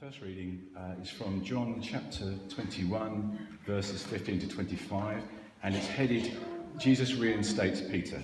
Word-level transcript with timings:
First 0.00 0.20
reading 0.20 0.62
uh, 0.76 1.00
is 1.00 1.08
from 1.08 1.42
John 1.42 1.80
chapter 1.82 2.34
21, 2.50 3.38
verses 3.64 4.02
15 4.02 4.40
to 4.40 4.48
25, 4.48 5.22
and 5.62 5.74
it's 5.74 5.86
headed 5.86 6.36
Jesus 6.76 7.14
reinstates 7.14 7.80
Peter. 7.80 8.22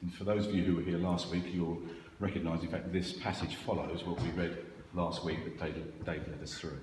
And 0.00 0.14
for 0.14 0.24
those 0.24 0.46
of 0.46 0.54
you 0.54 0.64
who 0.64 0.76
were 0.76 0.82
here 0.82 0.96
last 0.96 1.28
week, 1.28 1.44
you'll 1.52 1.82
recognise, 2.20 2.62
in 2.62 2.68
fact, 2.68 2.90
this 2.90 3.12
passage 3.12 3.56
follows 3.56 4.02
what 4.02 4.18
we 4.22 4.30
read 4.30 4.64
last 4.94 5.22
week 5.22 5.44
that 5.44 5.58
David, 5.58 6.04
David 6.06 6.30
led 6.30 6.42
us 6.42 6.54
through. 6.54 6.80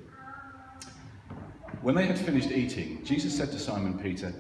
When 1.82 1.96
they 1.96 2.05
had 2.05 2.20
finished 2.20 2.52
eating, 2.52 3.04
Jesus 3.04 3.35
said 3.35 3.52
to 3.54 3.60
Simon 3.60 3.98
Peter, 3.98 4.32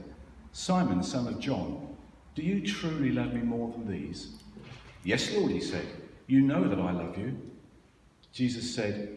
Simon, 0.51 1.01
son 1.01 1.27
of 1.27 1.39
John, 1.39 1.97
do 2.35 2.43
you 2.43 2.61
truly 2.61 3.11
love 3.11 3.33
me 3.33 3.41
more 3.41 3.71
than 3.71 3.91
these? 3.91 4.35
Yes, 5.03 5.33
Lord, 5.33 5.51
he 5.51 5.59
said. 5.59 5.87
You 6.27 6.41
know 6.41 6.67
that 6.67 6.77
I 6.77 6.91
love 6.91 7.17
you. 7.17 7.35
Jesus 8.31 8.75
said, 8.75 9.16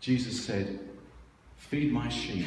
Jesus 0.00 0.44
said, 0.44 0.80
Feed 1.56 1.92
my 1.92 2.08
sheep. 2.08 2.46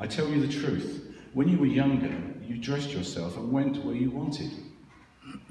I 0.00 0.06
tell 0.06 0.28
you 0.28 0.44
the 0.44 0.52
truth. 0.52 1.14
When 1.34 1.48
you 1.48 1.58
were 1.58 1.66
younger, 1.66 2.14
you 2.42 2.56
dressed 2.56 2.90
yourself 2.90 3.36
and 3.36 3.52
went 3.52 3.84
where 3.84 3.94
you 3.94 4.10
wanted. 4.10 4.50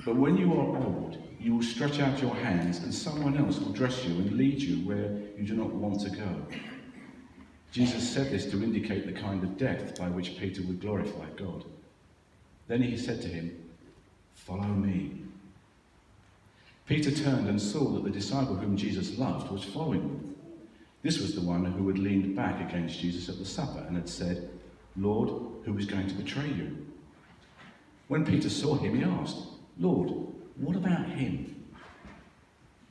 But 0.06 0.16
when 0.16 0.38
you 0.38 0.54
are 0.54 0.78
old, 0.78 1.18
you 1.40 1.56
will 1.56 1.64
stretch 1.64 2.00
out 2.00 2.22
your 2.22 2.34
hands, 2.34 2.80
and 2.80 2.94
someone 2.94 3.38
else 3.38 3.60
will 3.60 3.72
dress 3.72 4.04
you 4.04 4.16
and 4.16 4.32
lead 4.32 4.62
you 4.62 4.78
where 4.88 5.12
you 5.38 5.46
do 5.46 5.54
not 5.54 5.72
want 5.74 6.02
to 6.02 6.10
go. 6.10 6.48
Jesus 7.72 8.10
said 8.10 8.32
this 8.32 8.50
to 8.50 8.64
indicate 8.64 9.06
the 9.06 9.20
kind 9.20 9.44
of 9.44 9.58
death 9.58 10.00
by 10.00 10.08
which 10.10 10.38
Peter 10.38 10.64
would 10.64 10.82
glorify 10.82 11.30
God. 11.36 11.64
Then 12.68 12.82
he 12.82 12.98
said 12.98 13.22
to 13.22 13.28
him, 13.28 13.56
Follow 14.34 14.64
me. 14.64 15.22
Peter 16.88 17.12
turned 17.12 17.48
and 17.50 17.62
saw 17.62 17.92
that 17.92 18.04
the 18.04 18.10
disciple 18.10 18.56
whom 18.56 18.78
Jesus 18.78 19.18
loved 19.18 19.52
was 19.52 19.64
following 19.64 20.02
them. 20.02 20.27
This 21.04 21.20
was 21.20 21.36
the 21.36 21.42
one 21.42 21.66
who 21.66 21.88
had 21.88 22.00
leaned 22.00 22.36
back 22.36 22.60
against 22.68 23.00
Jesus 23.00 23.30
at 23.30 23.38
the 23.38 23.46
supper 23.46 23.84
and 23.88 23.96
had 23.96 24.10
said, 24.10 24.50
Lord, 24.96 25.30
who 25.64 25.78
is 25.78 25.86
going 25.86 26.08
to 26.08 26.16
betray 26.16 26.48
you? 26.48 26.86
When 28.08 28.26
Peter 28.26 28.50
saw 28.50 28.76
him, 28.76 28.98
he 28.98 29.04
asked, 29.04 29.38
Lord, 29.80 30.12
what 30.56 30.76
about 30.76 31.08
him? 31.10 31.66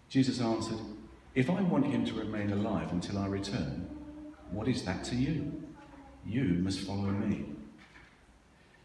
Jesus 0.08 0.40
answered, 0.40 0.78
If 1.34 1.50
I 1.50 1.62
want 1.62 1.86
him 1.86 2.04
to 2.04 2.14
remain 2.14 2.52
alive 2.52 2.92
until 2.92 3.18
I 3.18 3.26
return, 3.26 3.88
what 4.50 4.68
is 4.68 4.84
that 4.84 5.04
to 5.04 5.16
you? 5.16 5.62
You 6.24 6.44
must 6.62 6.80
follow 6.80 7.10
me. 7.10 7.46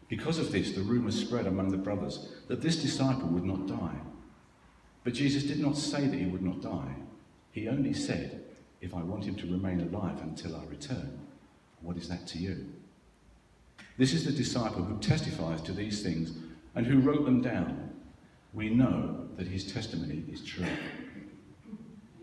Because 0.08 0.38
of 0.38 0.52
this, 0.52 0.72
the 0.72 0.82
rumour 0.82 1.10
spread 1.10 1.46
among 1.46 1.70
the 1.70 1.78
brothers 1.78 2.28
that 2.48 2.60
this 2.60 2.76
disciple 2.76 3.28
would 3.28 3.44
not 3.44 3.66
die. 3.66 3.96
But 5.04 5.14
Jesus 5.14 5.44
did 5.44 5.58
not 5.58 5.76
say 5.76 6.06
that 6.06 6.18
he 6.18 6.26
would 6.26 6.42
not 6.42 6.60
die. 6.60 6.96
He 7.52 7.68
only 7.68 7.92
said, 7.92 8.44
If 8.82 8.94
I 8.94 9.02
want 9.02 9.24
him 9.24 9.36
to 9.36 9.46
remain 9.46 9.80
alive 9.80 10.20
until 10.22 10.56
I 10.56 10.64
return, 10.64 11.20
what 11.80 11.96
is 11.96 12.08
that 12.08 12.26
to 12.28 12.38
you? 12.38 12.66
This 13.96 14.12
is 14.12 14.24
the 14.24 14.32
disciple 14.32 14.82
who 14.82 14.98
testifies 14.98 15.62
to 15.62 15.72
these 15.72 16.02
things 16.02 16.32
and 16.74 16.84
who 16.84 16.98
wrote 16.98 17.24
them 17.24 17.40
down. 17.40 17.90
We 18.52 18.70
know 18.70 19.28
that 19.36 19.46
his 19.46 19.72
testimony 19.72 20.24
is 20.30 20.42
true. 20.42 20.66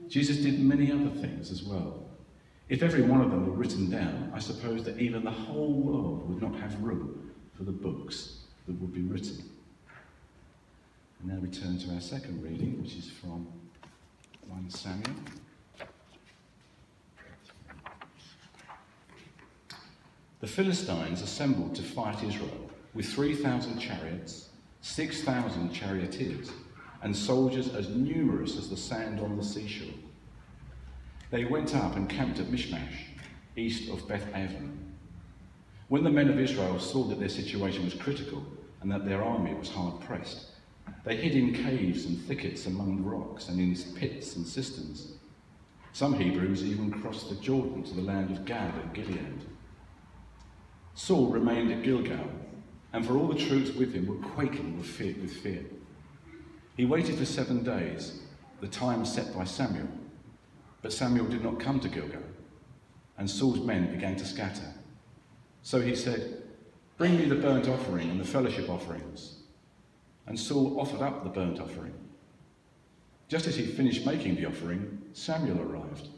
Jesus 0.09 0.37
did 0.37 0.59
many 0.59 0.91
other 0.91 1.09
things 1.21 1.49
as 1.49 1.63
well. 1.63 2.03
If 2.67 2.83
every 2.83 3.03
one 3.03 3.21
of 3.21 3.31
them 3.31 3.47
were 3.47 3.53
written 3.53 3.89
down, 3.89 4.31
I 4.35 4.39
suppose 4.39 4.83
that 4.83 4.99
even 4.99 5.23
the 5.23 5.31
whole 5.31 5.73
world 5.73 6.27
would 6.27 6.41
not 6.41 6.59
have 6.59 6.81
room 6.83 7.31
for 7.55 7.63
the 7.63 7.71
books 7.71 8.39
that 8.67 8.79
would 8.81 8.93
be 8.93 9.01
written. 9.01 9.43
And 11.19 11.31
now 11.31 11.39
we 11.39 11.47
turn 11.47 11.79
to 11.79 11.93
our 11.93 12.01
second 12.01 12.43
reading, 12.43 12.81
which 12.81 12.95
is 12.95 13.09
from 13.09 13.47
1 14.47 14.69
Samuel. 14.69 15.15
The 20.41 20.47
Philistines 20.47 21.21
assembled 21.21 21.75
to 21.75 21.81
fight 21.81 22.23
Israel 22.23 22.71
with 22.93 23.07
3,000 23.07 23.77
chariots, 23.77 24.49
6,000 24.79 25.73
charioteers, 25.73 26.49
and 27.01 27.13
soldiers 27.13 27.75
as 27.75 27.89
numerous 27.89 28.57
as 28.57 28.69
the 28.69 28.77
sand 28.77 29.19
on 29.19 29.35
the 29.35 29.43
seashore. 29.43 29.93
They 31.29 31.43
went 31.43 31.75
up 31.75 31.97
and 31.97 32.09
camped 32.09 32.39
at 32.39 32.45
Micmash, 32.45 33.07
east 33.57 33.89
of 33.89 34.07
Beth 34.07 34.33
Aven. 34.33 34.95
When 35.89 36.05
the 36.05 36.09
men 36.09 36.29
of 36.29 36.39
Israel 36.39 36.79
saw 36.79 37.03
that 37.05 37.19
their 37.19 37.27
situation 37.27 37.83
was 37.83 37.93
critical 37.93 38.41
and 38.81 38.89
that 38.91 39.05
their 39.05 39.21
army 39.21 39.53
was 39.53 39.69
hard 39.69 39.99
pressed, 39.99 40.51
they 41.03 41.17
hid 41.17 41.35
in 41.35 41.53
caves 41.53 42.05
and 42.05 42.17
thickets 42.17 42.65
among 42.65 42.95
the 42.95 43.09
rocks 43.09 43.49
and 43.49 43.59
in 43.59 43.75
pits 43.93 44.37
and 44.37 44.47
cisterns. 44.47 45.13
Some 45.91 46.13
Hebrews 46.13 46.63
even 46.63 46.91
crossed 46.91 47.27
the 47.27 47.35
Jordan 47.35 47.83
to 47.83 47.93
the 47.93 48.01
land 48.01 48.31
of 48.31 48.45
Gad 48.45 48.73
and 48.75 48.93
Gilead. 48.93 49.45
Saul 50.99 51.27
remained 51.27 51.71
at 51.71 51.81
Gilgal, 51.81 52.29
and 52.91 53.05
for 53.05 53.15
all 53.15 53.29
the 53.29 53.39
troops 53.39 53.71
with 53.71 53.93
him 53.93 54.05
were 54.05 54.27
quaking 54.29 54.77
with 54.77 54.85
fear. 54.85 55.63
He 56.75 56.83
waited 56.83 57.17
for 57.17 57.23
seven 57.23 57.63
days, 57.63 58.19
the 58.59 58.67
time 58.67 59.05
set 59.05 59.33
by 59.33 59.45
Samuel. 59.45 59.87
But 60.81 60.91
Samuel 60.91 61.27
did 61.27 61.41
not 61.41 61.57
come 61.57 61.79
to 61.79 61.87
Gilgal, 61.87 62.21
and 63.17 63.29
Saul's 63.29 63.61
men 63.61 63.89
began 63.91 64.17
to 64.17 64.25
scatter. 64.25 64.73
So 65.61 65.79
he 65.79 65.95
said, 65.95 66.43
Bring 66.97 67.17
me 67.17 67.25
the 67.25 67.35
burnt 67.35 67.69
offering 67.69 68.09
and 68.09 68.19
the 68.19 68.25
fellowship 68.25 68.69
offerings 68.69 69.37
and 70.27 70.37
Saul 70.37 70.79
offered 70.79 71.01
up 71.01 71.23
the 71.23 71.29
burnt 71.29 71.61
offering. 71.61 71.93
Just 73.29 73.47
as 73.47 73.55
he 73.55 73.65
finished 73.65 74.05
making 74.05 74.35
the 74.35 74.45
offering, 74.45 75.01
Samuel 75.13 75.61
arrived, 75.61 76.09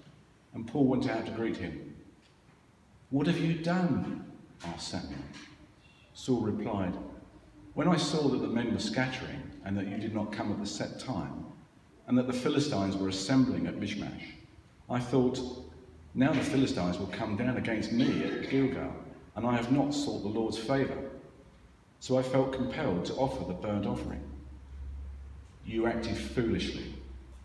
and 0.56 0.68
Paul 0.68 0.86
went 0.86 1.08
out 1.08 1.28
to 1.28 1.32
greet 1.32 1.58
him. 1.58 1.96
What 3.12 3.28
have 3.28 3.38
you 3.38 3.54
done? 3.54 4.31
Asked 4.64 4.90
Samuel. 4.90 5.20
Saul 6.14 6.42
replied, 6.42 6.94
When 7.74 7.88
I 7.88 7.98
saw 7.98 8.28
that 8.30 8.42
the 8.42 8.48
men 8.48 8.74
were 8.74 8.80
scattering, 8.80 9.42
and 9.66 9.78
that 9.78 9.88
you 9.88 9.98
did 9.98 10.14
not 10.14 10.32
come 10.32 10.52
at 10.52 10.60
the 10.60 10.66
set 10.66 11.00
time, 11.00 11.46
and 12.08 12.18
that 12.18 12.28
the 12.28 12.34
Philistines 12.34 12.98
were 12.98 13.10
assembling 13.10 13.68
at 13.68 13.80
Micmash, 13.80 14.24
I 14.90 15.00
thought, 15.00 15.40
Now 16.14 16.32
the 16.32 16.40
Philistines 16.40 16.98
will 16.98 17.08
come 17.08 17.38
down 17.38 17.58
against 17.58 17.92
me 17.92 18.24
at 18.24 18.50
Gilgal, 18.50 18.94
and 19.36 19.48
I 19.48 19.56
have 19.56 19.72
not 19.72 19.94
sought 19.94 20.22
the 20.24 20.30
Lord's 20.30 20.58
favour. 20.58 21.10
So 22.00 22.18
I 22.18 22.24
felt 22.24 22.54
compelled 22.54 23.06
to 23.06 23.14
offer 23.14 23.46
the 23.46 23.54
burnt 23.54 23.86
offering. 23.86 24.24
You 25.66 25.88
acted 25.88 26.18
foolishly, 26.18 26.96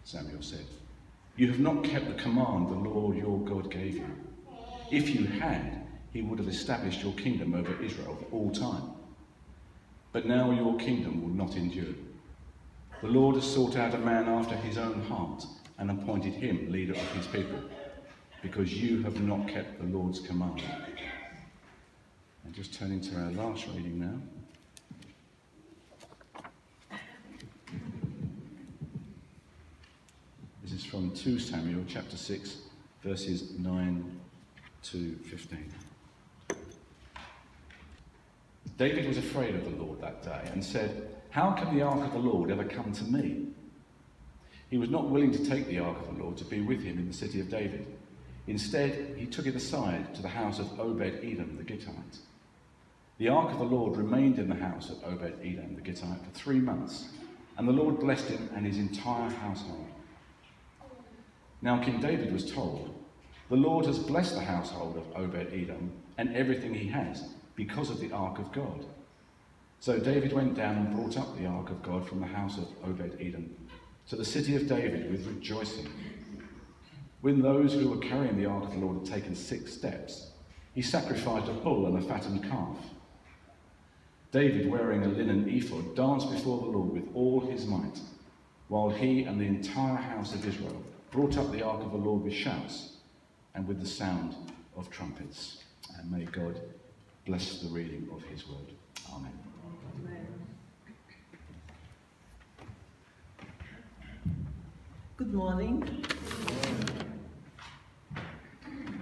Samuel 0.04 0.43
said. 0.43 0.65
You 1.37 1.48
have 1.48 1.60
not 1.60 1.84
kept 1.84 2.09
the 2.09 2.22
command 2.22 2.69
the 2.69 2.74
Lord 2.74 3.16
your 3.16 3.39
God 3.41 3.71
gave 3.71 3.97
you. 3.97 4.10
If 4.91 5.15
you 5.15 5.27
had, 5.27 5.85
he 6.16 6.22
would 6.22 6.39
have 6.39 6.48
established 6.48 7.03
your 7.03 7.13
kingdom 7.13 7.53
over 7.54 7.78
Israel 7.83 8.16
for 8.16 8.34
all 8.34 8.51
time. 8.51 8.91
But 10.13 10.24
now 10.24 10.51
your 10.51 10.74
kingdom 10.78 11.22
will 11.22 11.47
not 11.47 11.57
endure. 11.57 11.95
The 13.03 13.09
Lord 13.09 13.34
has 13.34 13.45
sought 13.45 13.77
out 13.77 13.92
a 13.95 13.98
man 13.98 14.27
after 14.27 14.57
his 14.57 14.78
own 14.78 15.03
heart 15.03 15.45
and 15.77 15.91
appointed 15.91 16.33
him 16.33 16.72
leader 16.72 16.95
of 16.95 17.13
his 17.13 17.27
people, 17.27 17.60
because 18.41 18.72
you 18.72 19.03
have 19.03 19.21
not 19.21 19.47
kept 19.47 19.78
the 19.78 19.86
Lord's 19.95 20.21
command. 20.21 20.63
And 22.47 22.54
just 22.54 22.72
turning 22.72 23.03
to 23.03 23.16
our 23.16 23.30
last 23.33 23.66
reading 23.74 24.01
now. 24.01 24.19
This 30.62 30.72
is 30.72 30.84
from 30.86 31.10
2 31.10 31.39
Samuel 31.39 31.84
chapter 31.86 32.16
6, 32.16 32.57
verses 33.04 33.53
9 33.59 34.21
to 34.84 35.15
15. 35.27 35.85
David 38.78 39.09
was 39.09 39.17
afraid 39.17 39.55
of 39.55 39.65
the 39.65 39.83
Lord 39.83 40.01
that 40.03 40.23
day 40.23 40.51
and 40.53 40.63
said, 40.63 41.09
How 41.31 41.53
can 41.53 41.75
the 41.75 41.83
ark 41.83 42.05
of 42.05 42.13
the 42.13 42.19
Lord 42.19 42.51
ever 42.51 42.65
come 42.65 42.93
to 42.93 43.05
me? 43.05 43.47
He 44.69 44.77
was 44.77 44.91
not 44.91 45.09
willing 45.09 45.33
to 45.33 45.47
take 45.47 45.67
the 45.67 45.78
ark 45.78 45.97
of 46.01 46.15
the 46.15 46.23
Lord 46.23 46.37
to 46.39 46.45
be 46.45 46.61
with 46.61 46.83
him 46.83 46.99
in 46.99 47.07
the 47.07 47.15
city 47.15 47.41
of 47.41 47.49
David. 47.49 47.87
Instead, 48.47 49.17
he 49.17 49.27
took 49.27 49.47
it 49.47 49.57
aside 49.57 50.15
to 50.15 50.23
the 50.23 50.28
house 50.28 50.59
of 50.59 50.78
Obed 50.78 51.25
Edom 51.25 51.57
the 51.57 51.65
Gittite. 51.65 52.19
The 53.19 53.28
ark 53.28 53.51
of 53.53 53.59
the 53.59 53.65
Lord 53.65 53.97
remained 53.97 54.39
in 54.39 54.49
the 54.49 54.55
house 54.55 54.91
of 54.91 55.03
Obed 55.05 55.39
Edom 55.43 55.75
the 55.75 55.81
Gittite 55.81 56.22
for 56.22 56.31
three 56.34 56.61
months, 56.61 57.09
and 57.57 57.67
the 57.67 57.72
Lord 57.72 57.99
blessed 57.99 58.29
him 58.29 58.51
and 58.55 58.67
his 58.67 58.77
entire 58.77 59.31
household. 59.31 59.87
Now 61.63 61.83
King 61.83 62.01
David 62.01 62.31
was 62.31 62.53
told, 62.53 62.95
The 63.49 63.57
Lord 63.57 63.87
has 63.87 63.99
blessed 63.99 64.34
the 64.34 64.43
household 64.43 64.99
of 64.99 65.17
Obed 65.17 65.53
Edom 65.53 65.93
and 66.19 66.37
everything 66.37 66.75
he 66.75 66.89
has 66.89 67.25
because 67.57 67.91
of 67.91 68.01
the 68.01 68.13
ark 68.13 68.39
of 68.39 68.53
God. 68.53 68.87
So 69.81 69.99
David 69.99 70.33
went 70.33 70.55
down 70.55 70.77
and 70.77 70.95
brought 70.95 71.19
up 71.19 71.37
the 71.37 71.47
ark 71.47 71.71
of 71.71 71.83
God 71.83 72.07
from 72.09 72.21
the 72.21 72.27
house 72.27 72.59
of 72.59 72.69
Obed 72.85 73.17
Edom 73.21 73.55
to 74.09 74.17
the 74.17 74.25
city 74.25 74.55
of 74.55 74.69
David 74.69 75.11
with 75.11 75.27
rejoicing. 75.27 75.89
When 77.21 77.43
those 77.43 77.73
who 77.73 77.89
were 77.89 77.99
carrying 77.99 78.37
the 78.37 78.47
ark 78.47 78.65
of 78.65 78.73
the 78.73 78.79
Lord 78.79 78.99
had 78.99 79.07
taken 79.07 79.35
six 79.35 79.73
steps, 79.73 80.31
he 80.75 80.83
sacrificed 80.83 81.49
a 81.49 81.55
bull 81.55 81.87
and 81.87 81.99
a 81.99 82.07
fattened 82.07 82.45
calf. 82.45 82.77
David, 84.33 84.69
wearing 84.69 85.05
a 85.05 85.09
linen 85.09 85.49
ephod, 85.49 85.97
danced 85.97 86.31
before 86.31 86.59
the 86.59 86.67
Lord 86.67 86.93
with 86.93 87.09
all 87.15 87.41
his 87.41 87.67
might, 87.67 87.99
while 88.69 88.91
he 88.91 89.23
and 89.23 89.41
the 89.41 89.47
entire 89.47 89.97
house 89.97 90.35
of 90.35 90.47
Israel 90.47 90.83
brought 91.11 91.39
up 91.39 91.51
the 91.53 91.63
ark 91.63 91.81
of 91.83 91.93
the 91.93 91.97
Lord 91.97 92.23
with 92.23 92.35
shouts 92.35 92.97
and 93.55 93.67
with 93.67 93.81
the 93.81 93.87
sound 93.87 94.35
of 94.77 94.91
trumpets. 94.91 95.65
And 95.99 96.11
may 96.11 96.25
God 96.25 96.61
bless 97.27 97.59
the 97.59 97.69
reading 97.69 98.09
of 98.15 98.23
his 98.23 98.47
word. 98.47 98.71
Amen. 99.13 99.33
Good 105.17 105.34
morning. 105.34 106.05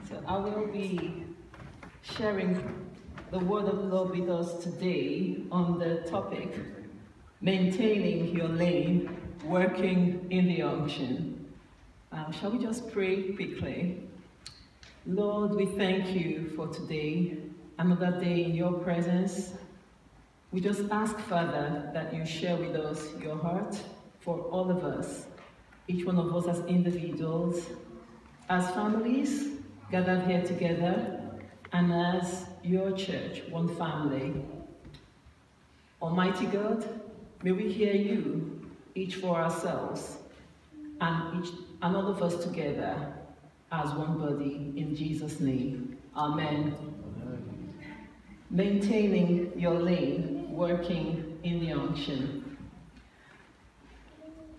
So 0.08 0.22
I 0.26 0.38
will 0.38 0.68
be 0.68 1.24
sharing 2.00 2.86
the 3.30 3.40
word 3.40 3.66
of 3.66 3.76
the 3.76 3.82
Lord 3.82 4.10
with 4.18 4.30
us 4.30 4.64
today 4.64 5.42
on 5.50 5.78
the 5.78 5.96
topic 6.08 6.56
maintaining 7.42 8.34
your 8.34 8.48
lane, 8.48 9.14
working 9.44 10.26
in 10.30 10.46
the 10.46 10.62
unction. 10.62 11.46
Um, 12.10 12.32
shall 12.32 12.52
we 12.52 12.58
just 12.58 12.90
pray 12.90 13.32
quickly? 13.32 14.00
Lord, 15.04 15.54
we 15.54 15.66
thank 15.66 16.14
you 16.14 16.50
for 16.56 16.68
today, 16.68 17.36
another 17.78 18.18
day 18.20 18.44
in 18.44 18.54
your 18.54 18.72
presence. 18.72 19.52
We 20.52 20.60
just 20.60 20.82
ask, 20.90 21.18
Father, 21.18 21.90
that 21.94 22.14
you 22.14 22.24
share 22.24 22.56
with 22.56 22.76
us 22.76 23.08
your 23.20 23.36
heart 23.36 23.78
for 24.20 24.38
all 24.38 24.70
of 24.70 24.84
us, 24.84 25.26
each 25.88 26.06
one 26.06 26.18
of 26.18 26.34
us 26.34 26.46
as 26.46 26.64
individuals, 26.66 27.66
as 28.48 28.70
families 28.70 29.48
gathered 29.90 30.26
here 30.26 30.42
together, 30.42 31.20
and 31.72 31.92
as 31.92 32.46
your 32.62 32.92
church, 32.92 33.42
one 33.50 33.74
family. 33.76 34.44
Almighty 36.00 36.46
God, 36.46 36.86
may 37.42 37.52
we 37.52 37.72
hear 37.72 37.94
you, 37.94 38.68
each 38.94 39.16
for 39.16 39.36
ourselves, 39.36 40.18
and 41.00 41.44
each 41.44 41.52
and 41.82 41.96
all 41.96 42.06
of 42.06 42.22
us 42.22 42.44
together 42.44 43.14
as 43.72 43.92
one 43.94 44.18
body 44.18 44.72
in 44.76 44.94
Jesus' 44.94 45.40
name. 45.40 45.98
Amen. 46.16 46.46
Amen. 46.46 47.03
Maintaining 48.54 49.52
your 49.58 49.74
lane, 49.74 50.46
working 50.48 51.40
in 51.42 51.58
the 51.58 51.72
unction. 51.72 52.56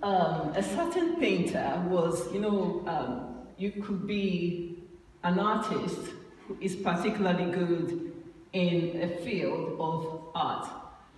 Um, 0.04 0.52
a 0.54 0.62
certain 0.62 1.16
painter 1.16 1.82
was, 1.88 2.30
you 2.34 2.42
know, 2.42 2.84
um, 2.88 3.48
you 3.58 3.72
could 3.72 4.06
be 4.06 4.84
an 5.24 5.40
artist 5.40 6.12
who 6.46 6.58
is 6.60 6.76
particularly 6.76 7.50
good 7.54 8.12
in 8.52 9.02
a 9.02 9.08
field 9.24 9.78
of 9.80 10.24
art. 10.36 10.68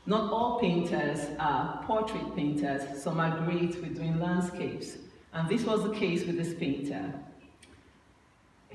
Not 0.06 0.32
all 0.32 0.60
painters 0.60 1.26
are 1.40 1.84
portrait 1.84 2.36
painters, 2.36 3.02
some 3.02 3.20
are 3.20 3.44
great 3.44 3.82
with 3.82 3.96
doing 3.96 4.20
landscapes. 4.20 4.98
And 5.34 5.50
this 5.50 5.64
was 5.64 5.82
the 5.82 5.96
case 5.96 6.28
with 6.28 6.38
this 6.38 6.54
painter 6.54 7.12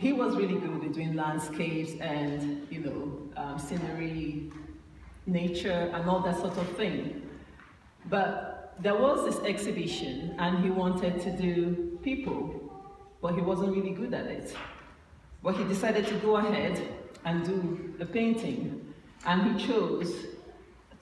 he 0.02 0.12
was 0.12 0.34
really 0.36 0.58
good 0.58 0.84
at 0.84 0.92
doing 0.94 1.14
landscapes 1.14 1.92
and, 2.00 2.66
you 2.70 2.80
know, 2.80 3.40
um, 3.40 3.56
scenery, 3.56 4.50
nature, 5.26 5.92
and 5.94 6.10
all 6.10 6.18
that 6.18 6.36
sort 6.36 6.56
of 6.58 6.68
thing. 6.76 7.22
But 8.10 8.74
there 8.80 8.96
was 8.96 9.24
this 9.24 9.38
exhibition, 9.44 10.34
and 10.40 10.64
he 10.64 10.70
wanted 10.70 11.20
to 11.20 11.30
do 11.30 12.00
people, 12.02 12.40
but 13.22 13.34
he 13.34 13.42
wasn't 13.42 13.76
really 13.76 13.92
good 13.92 14.12
at 14.12 14.26
it. 14.26 14.56
But 15.40 15.54
he 15.54 15.62
decided 15.64 16.08
to 16.08 16.14
go 16.14 16.36
ahead 16.36 16.82
and 17.24 17.44
do 17.44 17.94
a 18.00 18.04
painting, 18.04 18.92
and 19.24 19.52
he 19.52 19.66
chose 19.68 20.12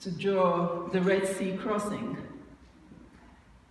to 0.01 0.11
draw 0.11 0.87
the 0.89 1.01
Red 1.01 1.27
Sea 1.27 1.57
crossing. 1.57 2.17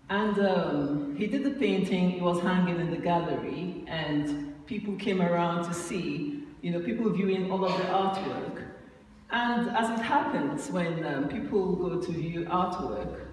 And 0.08 0.36
um, 0.40 1.14
he 1.14 1.28
did 1.28 1.44
the 1.44 1.50
painting, 1.50 2.16
it 2.16 2.20
was 2.20 2.40
hanging 2.40 2.80
in 2.80 2.90
the 2.90 2.96
gallery, 2.96 3.84
and 3.86 4.49
people 4.70 4.94
came 4.94 5.20
around 5.20 5.64
to 5.64 5.74
see, 5.74 6.44
you 6.62 6.70
know, 6.70 6.78
people 6.78 7.10
viewing 7.10 7.50
all 7.50 7.64
of 7.64 7.76
the 7.76 7.88
artwork. 8.02 8.56
And 9.32 9.68
as 9.76 9.90
it 9.98 10.02
happens 10.14 10.70
when 10.70 11.04
um, 11.04 11.28
people 11.28 11.74
go 11.74 12.00
to 12.00 12.12
view 12.12 12.44
artwork, 12.44 13.26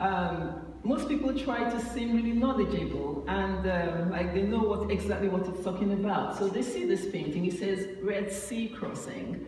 um, 0.00 0.34
most 0.82 1.08
people 1.08 1.32
try 1.38 1.70
to 1.70 1.78
seem 1.92 2.16
really 2.16 2.32
knowledgeable 2.32 3.24
and 3.28 3.60
um, 3.70 4.10
like 4.10 4.34
they 4.34 4.42
know 4.42 4.58
what 4.70 4.90
exactly 4.90 5.28
what 5.28 5.46
it's 5.46 5.62
talking 5.62 5.92
about. 5.92 6.36
So 6.36 6.48
they 6.48 6.62
see 6.62 6.84
this 6.84 7.06
painting, 7.12 7.46
it 7.46 7.56
says 7.60 7.86
Red 8.02 8.32
Sea 8.32 8.66
crossing, 8.76 9.46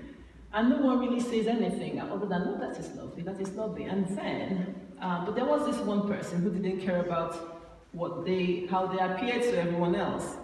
and 0.52 0.70
no 0.70 0.76
one 0.76 1.00
really 1.00 1.20
says 1.20 1.48
anything 1.48 2.00
other 2.00 2.26
than, 2.26 2.42
oh, 2.46 2.58
that 2.60 2.78
is 2.78 2.94
lovely, 2.94 3.24
that 3.24 3.40
is 3.40 3.50
lovely. 3.54 3.84
And 3.84 4.06
then, 4.16 4.76
um, 5.00 5.24
but 5.24 5.34
there 5.34 5.46
was 5.46 5.66
this 5.66 5.78
one 5.84 6.06
person 6.06 6.42
who 6.42 6.50
didn't 6.50 6.80
care 6.82 7.00
about 7.00 7.32
what 7.90 8.24
they, 8.24 8.68
how 8.70 8.86
they 8.86 9.00
appeared 9.00 9.42
to 9.42 9.60
everyone 9.60 9.96
else. 9.96 10.36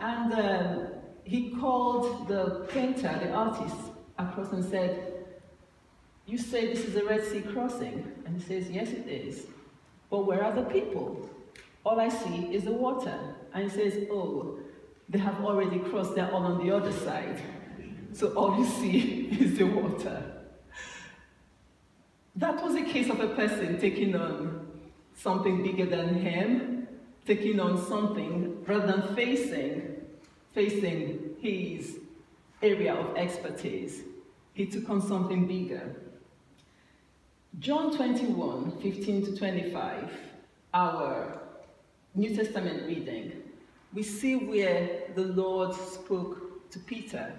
And 0.00 0.32
um, 0.32 0.86
he 1.24 1.50
called 1.50 2.26
the 2.28 2.66
painter, 2.70 3.18
the 3.22 3.30
artist, 3.32 3.76
across 4.18 4.52
and 4.52 4.64
said, 4.64 5.10
you 6.26 6.38
say 6.38 6.72
this 6.72 6.84
is 6.84 6.96
a 6.96 7.04
Red 7.04 7.24
Sea 7.24 7.42
crossing? 7.42 8.10
And 8.24 8.40
he 8.40 8.42
says, 8.42 8.70
yes, 8.70 8.90
it 8.90 9.06
is. 9.08 9.46
But 10.10 10.26
where 10.26 10.44
are 10.44 10.54
the 10.54 10.62
people? 10.62 11.28
All 11.84 12.00
I 12.00 12.08
see 12.08 12.54
is 12.54 12.64
the 12.64 12.72
water. 12.72 13.18
And 13.52 13.64
he 13.64 13.70
says, 13.70 14.06
oh, 14.10 14.58
they 15.08 15.18
have 15.18 15.44
already 15.44 15.80
crossed, 15.80 16.14
they're 16.14 16.30
all 16.30 16.44
on 16.44 16.64
the 16.64 16.74
other 16.74 16.92
side. 16.92 17.42
So 18.12 18.28
all 18.34 18.58
you 18.58 18.64
see 18.64 19.28
is 19.40 19.58
the 19.58 19.64
water. 19.64 20.22
That 22.36 22.62
was 22.62 22.74
a 22.74 22.82
case 22.82 23.10
of 23.10 23.20
a 23.20 23.28
person 23.28 23.78
taking 23.80 24.14
on 24.14 24.68
something 25.14 25.62
bigger 25.62 25.86
than 25.86 26.14
him, 26.14 26.88
taking 27.26 27.60
on 27.60 27.84
something 27.86 28.64
rather 28.64 28.86
than 28.86 29.14
facing 29.14 29.89
facing 30.52 31.36
his 31.40 31.98
area 32.62 32.94
of 32.94 33.16
expertise, 33.16 34.02
he 34.52 34.66
took 34.66 34.88
on 34.90 35.00
something 35.00 35.46
bigger. 35.46 35.96
John 37.58 37.96
21, 37.96 38.80
15 38.80 39.24
to 39.26 39.36
25, 39.36 40.10
our 40.74 41.40
New 42.14 42.34
Testament 42.34 42.86
reading, 42.86 43.32
we 43.92 44.02
see 44.02 44.36
where 44.36 45.08
the 45.14 45.22
Lord 45.22 45.74
spoke 45.74 46.70
to 46.70 46.78
Peter. 46.78 47.34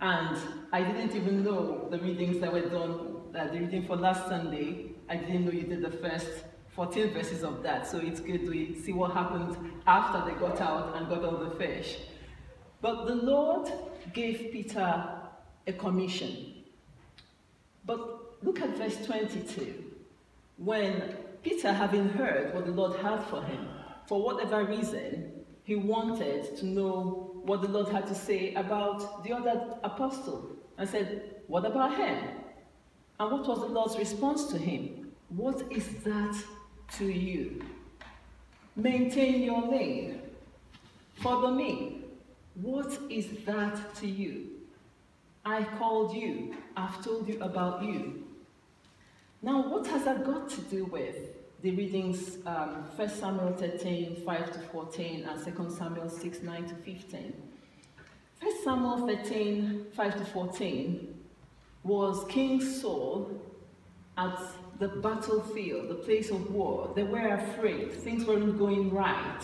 And 0.00 0.36
I 0.72 0.82
didn't 0.82 1.14
even 1.14 1.44
know 1.44 1.88
the 1.90 1.98
readings 1.98 2.40
that 2.40 2.52
were 2.52 2.68
done, 2.68 3.22
uh, 3.34 3.48
the 3.48 3.60
reading 3.60 3.86
for 3.86 3.96
last 3.96 4.28
Sunday. 4.28 4.92
I 5.08 5.16
didn't 5.16 5.44
know 5.44 5.52
you 5.52 5.62
did 5.62 5.82
the 5.82 5.90
first 5.90 6.44
14 6.72 7.12
verses 7.12 7.42
of 7.42 7.62
that. 7.62 7.86
So 7.86 7.98
it's 7.98 8.20
good 8.20 8.46
to 8.46 8.82
see 8.82 8.92
what 8.92 9.12
happened 9.12 9.56
after 9.86 10.30
they 10.30 10.38
got 10.38 10.60
out 10.60 10.96
and 10.96 11.08
got 11.08 11.24
all 11.24 11.38
the 11.38 11.50
fish. 11.50 11.98
But 12.80 13.06
the 13.06 13.14
Lord 13.14 13.70
gave 14.12 14.52
Peter 14.52 15.04
a 15.66 15.72
commission. 15.72 16.54
But 17.84 18.42
look 18.42 18.60
at 18.60 18.76
verse 18.76 19.04
22. 19.04 19.84
When 20.56 21.16
Peter, 21.42 21.72
having 21.72 22.08
heard 22.10 22.54
what 22.54 22.66
the 22.66 22.72
Lord 22.72 23.00
had 23.00 23.22
for 23.24 23.42
him, 23.42 23.68
for 24.06 24.22
whatever 24.22 24.64
reason, 24.64 25.32
he 25.64 25.76
wanted 25.76 26.56
to 26.58 26.66
know 26.66 27.40
what 27.44 27.62
the 27.62 27.68
Lord 27.68 27.88
had 27.88 28.06
to 28.08 28.14
say 28.14 28.54
about 28.54 29.24
the 29.24 29.32
other 29.32 29.74
apostle 29.82 30.56
and 30.78 30.88
said, 30.88 31.36
What 31.46 31.64
about 31.64 31.96
him? 31.96 32.24
And 33.18 33.30
what 33.30 33.46
was 33.46 33.60
the 33.60 33.66
Lord's 33.66 33.98
response 33.98 34.44
to 34.46 34.58
him? 34.58 35.12
What 35.28 35.62
is 35.70 35.86
that 36.04 36.42
to 36.98 37.06
you. 37.06 37.62
Maintain 38.76 39.42
your 39.42 39.62
lane. 39.62 40.22
Follow 41.16 41.50
me. 41.50 42.02
What 42.54 42.98
is 43.08 43.26
that 43.46 43.94
to 43.96 44.06
you? 44.06 44.46
I 45.44 45.64
called 45.78 46.14
you. 46.14 46.54
I've 46.76 47.02
told 47.04 47.28
you 47.28 47.40
about 47.42 47.82
you. 47.82 48.24
Now, 49.42 49.68
what 49.68 49.86
has 49.86 50.04
that 50.04 50.24
got 50.24 50.50
to 50.50 50.60
do 50.62 50.84
with 50.84 51.16
the 51.62 51.70
readings 51.70 52.38
um, 52.46 52.84
1 52.96 53.08
Samuel 53.08 53.54
13, 53.54 54.22
5 54.24 54.52
to 54.52 54.58
14, 54.58 55.24
and 55.24 55.56
2 55.56 55.74
Samuel 55.76 56.08
6, 56.08 56.42
9 56.42 56.68
to 56.68 56.74
15? 56.74 57.42
1 58.40 58.64
Samuel 58.64 59.06
13, 59.06 59.86
5 59.94 60.18
to 60.18 60.24
14 60.26 61.14
was 61.82 62.24
King 62.28 62.60
Saul 62.60 63.30
at 64.16 64.38
the 64.78 64.88
battlefield, 64.88 65.88
the 65.88 65.94
place 65.94 66.30
of 66.30 66.50
war. 66.52 66.92
They 66.94 67.02
were 67.04 67.34
afraid. 67.34 67.92
Things 67.92 68.24
weren't 68.26 68.58
going 68.58 68.90
right. 68.92 69.42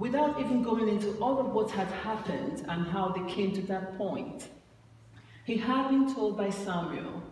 without 0.00 0.40
even 0.40 0.62
going 0.62 0.88
into 0.88 1.12
all 1.18 1.38
of 1.38 1.52
what 1.52 1.70
had 1.70 1.86
happened 1.88 2.64
and 2.68 2.86
how 2.86 3.08
they 3.08 3.32
came 3.32 3.52
to 3.52 3.60
that 3.62 3.96
point. 3.98 4.48
He 5.44 5.58
had 5.58 5.90
been 5.90 6.12
told 6.12 6.38
by 6.38 6.48
Samuel 6.48 7.22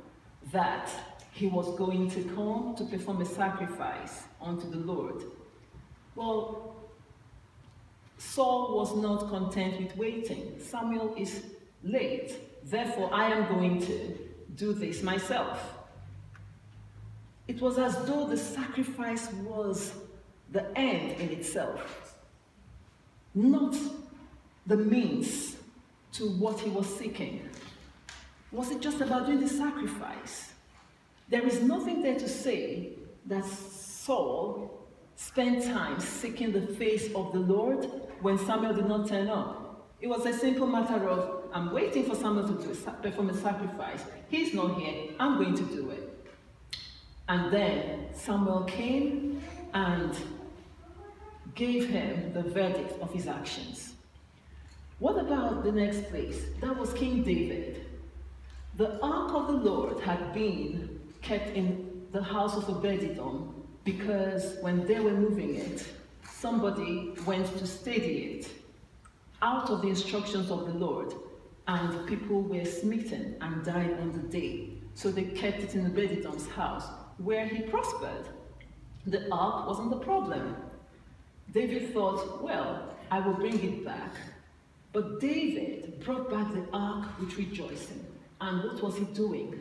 that 0.53 0.91
he 1.33 1.47
was 1.47 1.75
going 1.79 2.11
to 2.11 2.23
come 2.35 2.75
to 2.77 2.85
perform 2.85 3.23
a 3.23 3.25
sacrifice 3.25 4.25
unto 4.41 4.69
the 4.71 4.77
Lord. 4.77 5.25
Well, 6.15 6.77
Saul 8.19 8.77
was 8.77 8.95
not 8.97 9.31
content 9.31 9.81
with 9.81 9.97
waiting. 9.97 10.61
Samuel 10.61 11.15
is 11.17 11.45
late, 11.83 12.35
therefore, 12.65 13.09
I 13.15 13.31
am 13.33 13.49
going 13.49 13.81
to 13.87 14.19
do 14.57 14.75
this 14.75 15.03
myself. 15.03 15.78
It 17.49 17.61
was 17.63 17.79
as 17.79 17.97
though 18.05 18.27
the 18.27 18.37
sacrifice 18.37 19.33
was 19.33 19.95
the 20.53 20.71
end 20.79 21.19
in 21.19 21.31
itself, 21.31 22.15
not 23.35 23.75
the 24.67 24.77
means 24.77 25.57
to 26.13 26.29
what 26.29 26.61
he 26.61 26.69
was 26.69 26.87
seeking. 26.99 27.49
Was 28.53 28.71
it 28.71 28.81
just 28.81 29.01
about 29.01 29.27
doing 29.27 29.41
the 29.41 29.49
sacrifice? 29.49 30.53
There 31.29 31.47
is 31.47 31.63
nothing 31.63 32.03
there 32.03 32.19
to 32.19 32.29
say 32.29 32.91
that 33.27 33.45
Saul 33.45 34.87
spent 35.17 35.65
time 35.65 36.01
seeking 36.01 36.53
the 36.53 36.67
face 36.75 37.13
of 37.15 37.33
the 37.33 37.41
Lord 37.41 37.91
when 38.21 38.39
Samuel 38.39 38.75
did 38.75 38.87
not 38.87 39.09
turn 39.09 39.29
up. 39.29 39.87
It 40.01 40.07
was 40.07 40.25
a 40.27 40.33
simple 40.33 40.67
matter 40.67 41.09
of, 41.09 41.45
I'm 41.53 41.73
waiting 41.73 42.05
for 42.05 42.15
Samuel 42.15 42.47
to 42.49 42.69
perform 43.03 43.31
a 43.31 43.35
sacrifice. 43.35 44.05
He's 44.29 44.55
not 44.55 44.79
here, 44.79 45.11
I'm 45.19 45.43
going 45.43 45.55
to 45.55 45.65
do 45.65 45.91
it. 45.91 46.08
And 47.29 47.53
then 47.53 48.07
Samuel 48.15 48.65
came 48.65 49.43
and 49.75 50.17
gave 51.55 51.89
him 51.89 52.33
the 52.33 52.43
verdict 52.43 53.01
of 53.03 53.13
his 53.13 53.27
actions. 53.27 53.95
What 54.99 55.19
about 55.19 55.63
the 55.63 55.73
next 55.73 56.09
place? 56.09 56.41
That 56.61 56.77
was 56.77 56.93
King 56.95 57.23
David. 57.23 57.85
The 58.77 58.99
ark 59.03 59.33
of 59.35 59.47
the 59.49 59.71
Lord 59.71 60.01
had 60.01 60.33
been 60.33 61.01
kept 61.21 61.55
in 61.55 62.07
the 62.13 62.23
house 62.23 62.57
of 62.57 62.65
Obededom 62.65 63.53
because 63.85 64.57
when 64.61 64.87
they 64.87 65.01
were 65.01 65.13
moving 65.13 65.57
it, 65.57 65.87
somebody 66.31 67.15
went 67.27 67.47
to 67.59 67.67
steady 67.67 68.39
it 68.39 68.51
out 69.43 69.71
of 69.71 69.83
the 69.83 69.89
instructions 69.89 70.51
of 70.51 70.67
the 70.67 70.75
Lord, 70.75 71.15
and 71.69 72.07
people 72.09 72.43
were 72.43 72.65
smitten 72.65 73.37
and 73.41 73.65
died 73.65 73.99
on 74.01 74.13
the 74.13 74.29
day. 74.29 74.71
So 74.95 75.11
they 75.11 75.25
kept 75.25 75.61
it 75.61 75.75
in 75.75 75.91
Obededom's 75.91 76.49
house 76.49 76.89
where 77.19 77.47
he 77.47 77.63
prospered. 77.63 78.29
The 79.07 79.31
ark 79.33 79.67
wasn't 79.67 79.91
the 79.91 79.99
problem. 79.99 80.57
David 81.53 81.93
thought, 81.93 82.43
well, 82.43 82.95
I 83.11 83.21
will 83.21 83.35
bring 83.35 83.59
it 83.63 83.85
back. 83.85 84.15
But 84.93 85.21
David 85.21 86.01
brought 86.01 86.31
back 86.31 86.53
the 86.53 86.67
ark 86.73 87.19
with 87.19 87.37
rejoicing. 87.37 88.05
And 88.41 88.65
what 88.65 88.83
was 88.83 88.97
he 88.97 89.05
doing? 89.07 89.61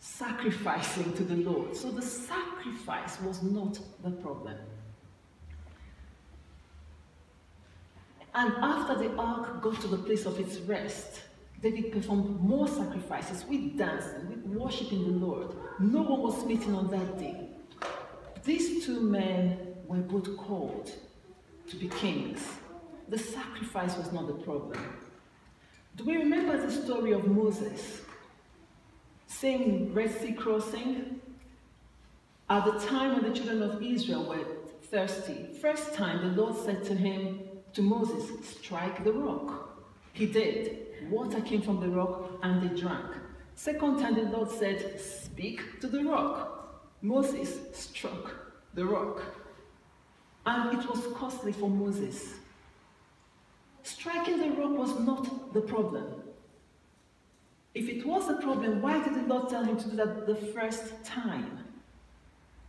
Sacrificing 0.00 1.12
to 1.14 1.22
the 1.22 1.36
Lord. 1.36 1.76
So 1.76 1.90
the 1.90 2.02
sacrifice 2.02 3.20
was 3.20 3.42
not 3.42 3.78
the 4.02 4.10
problem. 4.10 4.56
And 8.34 8.52
after 8.54 8.94
the 8.96 9.14
ark 9.16 9.62
got 9.62 9.80
to 9.82 9.88
the 9.88 9.98
place 9.98 10.24
of 10.24 10.40
its 10.40 10.58
rest, 10.60 11.20
David 11.60 11.92
performed 11.92 12.40
more 12.40 12.66
sacrifices 12.66 13.44
with 13.48 13.78
dancing, 13.78 14.28
with 14.28 14.44
worshiping 14.46 15.04
the 15.04 15.26
Lord. 15.26 15.54
No 15.82 16.02
one 16.02 16.20
was 16.22 16.40
smitten 16.40 16.76
on 16.76 16.88
that 16.90 17.18
day. 17.18 17.48
These 18.44 18.86
two 18.86 19.00
men 19.00 19.74
were 19.88 19.96
both 19.96 20.36
called 20.36 20.92
to 21.68 21.76
be 21.76 21.88
kings. 21.88 22.40
The 23.08 23.18
sacrifice 23.18 23.96
was 23.96 24.12
not 24.12 24.28
the 24.28 24.34
problem. 24.34 24.78
Do 25.96 26.04
we 26.04 26.18
remember 26.18 26.56
the 26.56 26.70
story 26.70 27.10
of 27.12 27.26
Moses 27.26 28.00
saying 29.26 29.92
Red 29.92 30.16
Sea 30.20 30.32
crossing? 30.32 31.20
At 32.48 32.64
the 32.64 32.78
time 32.86 33.14
when 33.14 33.32
the 33.32 33.36
children 33.36 33.62
of 33.62 33.82
Israel 33.82 34.24
were 34.28 34.46
thirsty, 34.84 35.48
first 35.60 35.94
time 35.94 36.22
the 36.22 36.40
Lord 36.40 36.56
said 36.64 36.84
to 36.84 36.94
him, 36.94 37.40
to 37.72 37.82
Moses, 37.82 38.30
strike 38.46 39.02
the 39.02 39.12
rock. 39.12 39.80
He 40.12 40.26
did. 40.26 41.10
Water 41.10 41.40
came 41.40 41.62
from 41.62 41.80
the 41.80 41.88
rock 41.88 42.38
and 42.44 42.62
they 42.62 42.80
drank. 42.80 43.16
Second 43.54 44.00
time 44.00 44.14
the 44.14 44.22
Lord 44.22 44.50
said, 44.50 45.00
Speak 45.00 45.80
to 45.80 45.86
the 45.86 46.04
rock. 46.04 46.92
Moses 47.02 47.58
struck 47.72 48.34
the 48.74 48.84
rock. 48.84 49.22
And 50.44 50.78
it 50.78 50.88
was 50.88 51.06
costly 51.14 51.52
for 51.52 51.70
Moses. 51.70 52.34
Striking 53.82 54.38
the 54.38 54.50
rock 54.50 54.76
was 54.76 54.98
not 55.00 55.52
the 55.52 55.60
problem. 55.60 56.22
If 57.74 57.88
it 57.88 58.06
was 58.06 58.28
a 58.28 58.34
problem, 58.34 58.82
why 58.82 59.02
did 59.02 59.14
the 59.14 59.22
Lord 59.22 59.48
tell 59.48 59.64
him 59.64 59.76
to 59.78 59.88
do 59.88 59.96
that 59.96 60.26
the 60.26 60.34
first 60.34 61.04
time? 61.04 61.58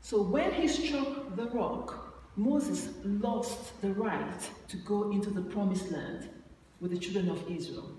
So 0.01 0.21
when 0.21 0.53
he 0.53 0.67
struck 0.67 1.35
the 1.35 1.47
rock, 1.47 2.13
Moses 2.35 2.89
lost 3.03 3.79
the 3.81 3.93
right 3.93 4.49
to 4.67 4.77
go 4.77 5.11
into 5.11 5.29
the 5.29 5.41
promised 5.41 5.91
land 5.91 6.29
with 6.79 6.91
the 6.91 6.97
children 6.97 7.29
of 7.29 7.49
Israel. 7.49 7.91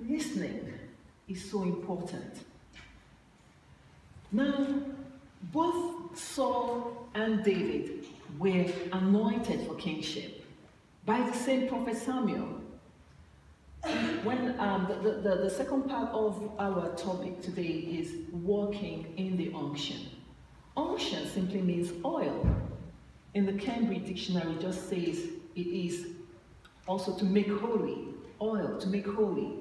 Listening 0.00 0.72
is 1.28 1.50
so 1.50 1.62
important. 1.62 2.40
Now, 4.32 4.66
both 5.52 6.18
Saul 6.18 7.08
and 7.14 7.44
David 7.44 8.06
were 8.38 8.66
anointed 8.92 9.66
for 9.66 9.74
kingship 9.76 10.44
by 11.06 11.20
the 11.20 11.32
same 11.32 11.68
prophet 11.68 11.96
Samuel. 11.96 12.60
When 14.24 14.58
um, 14.58 14.86
the, 14.88 15.10
the, 15.10 15.36
the 15.42 15.50
second 15.50 15.88
part 15.88 16.10
of 16.12 16.50
our 16.58 16.94
topic 16.96 17.42
today 17.42 17.62
is 17.62 18.12
walking 18.32 19.12
in 19.18 19.36
the 19.36 19.52
unction. 19.54 19.98
Unction 20.76 21.28
simply 21.28 21.60
means 21.60 21.92
oil. 22.04 22.46
In 23.34 23.44
the 23.44 23.52
Cambridge 23.52 24.06
Dictionary, 24.06 24.56
just 24.60 24.88
says 24.88 25.28
it 25.54 25.66
is 25.66 26.06
also 26.88 27.16
to 27.18 27.24
make 27.24 27.48
holy, 27.48 28.08
oil 28.40 28.78
to 28.78 28.88
make 28.88 29.06
holy. 29.06 29.58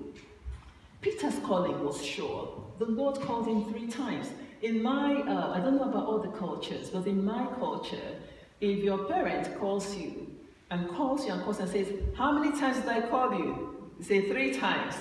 Peter's 1.03 1.38
calling 1.39 1.83
was 1.83 2.03
sure. 2.03 2.63
The 2.79 2.86
Lord 2.86 3.19
called 3.19 3.45
him 3.45 3.65
three 3.65 3.88
times. 3.88 4.29
In 4.62 4.81
my, 4.81 5.15
uh, 5.15 5.53
I 5.53 5.60
don't 5.60 5.75
know 5.75 5.89
about 5.89 6.07
other 6.07 6.29
cultures, 6.29 6.89
but 6.89 7.05
in 7.05 7.24
my 7.25 7.45
culture, 7.60 8.15
if 8.62 8.81
your 8.81 9.00
parent 9.00 9.60
calls 9.60 9.95
you 9.98 10.33
and 10.72 10.88
calls 10.89 11.25
you 11.25 11.33
and 11.33 11.43
calls 11.43 11.60
and 11.60 11.69
says, 11.69 11.88
How 12.15 12.31
many 12.31 12.57
times 12.57 12.77
did 12.77 12.88
I 12.88 13.01
call 13.01 13.38
you? 13.38 13.91
You 14.00 14.05
say 14.05 14.29
three 14.29 14.53
times. 14.53 14.95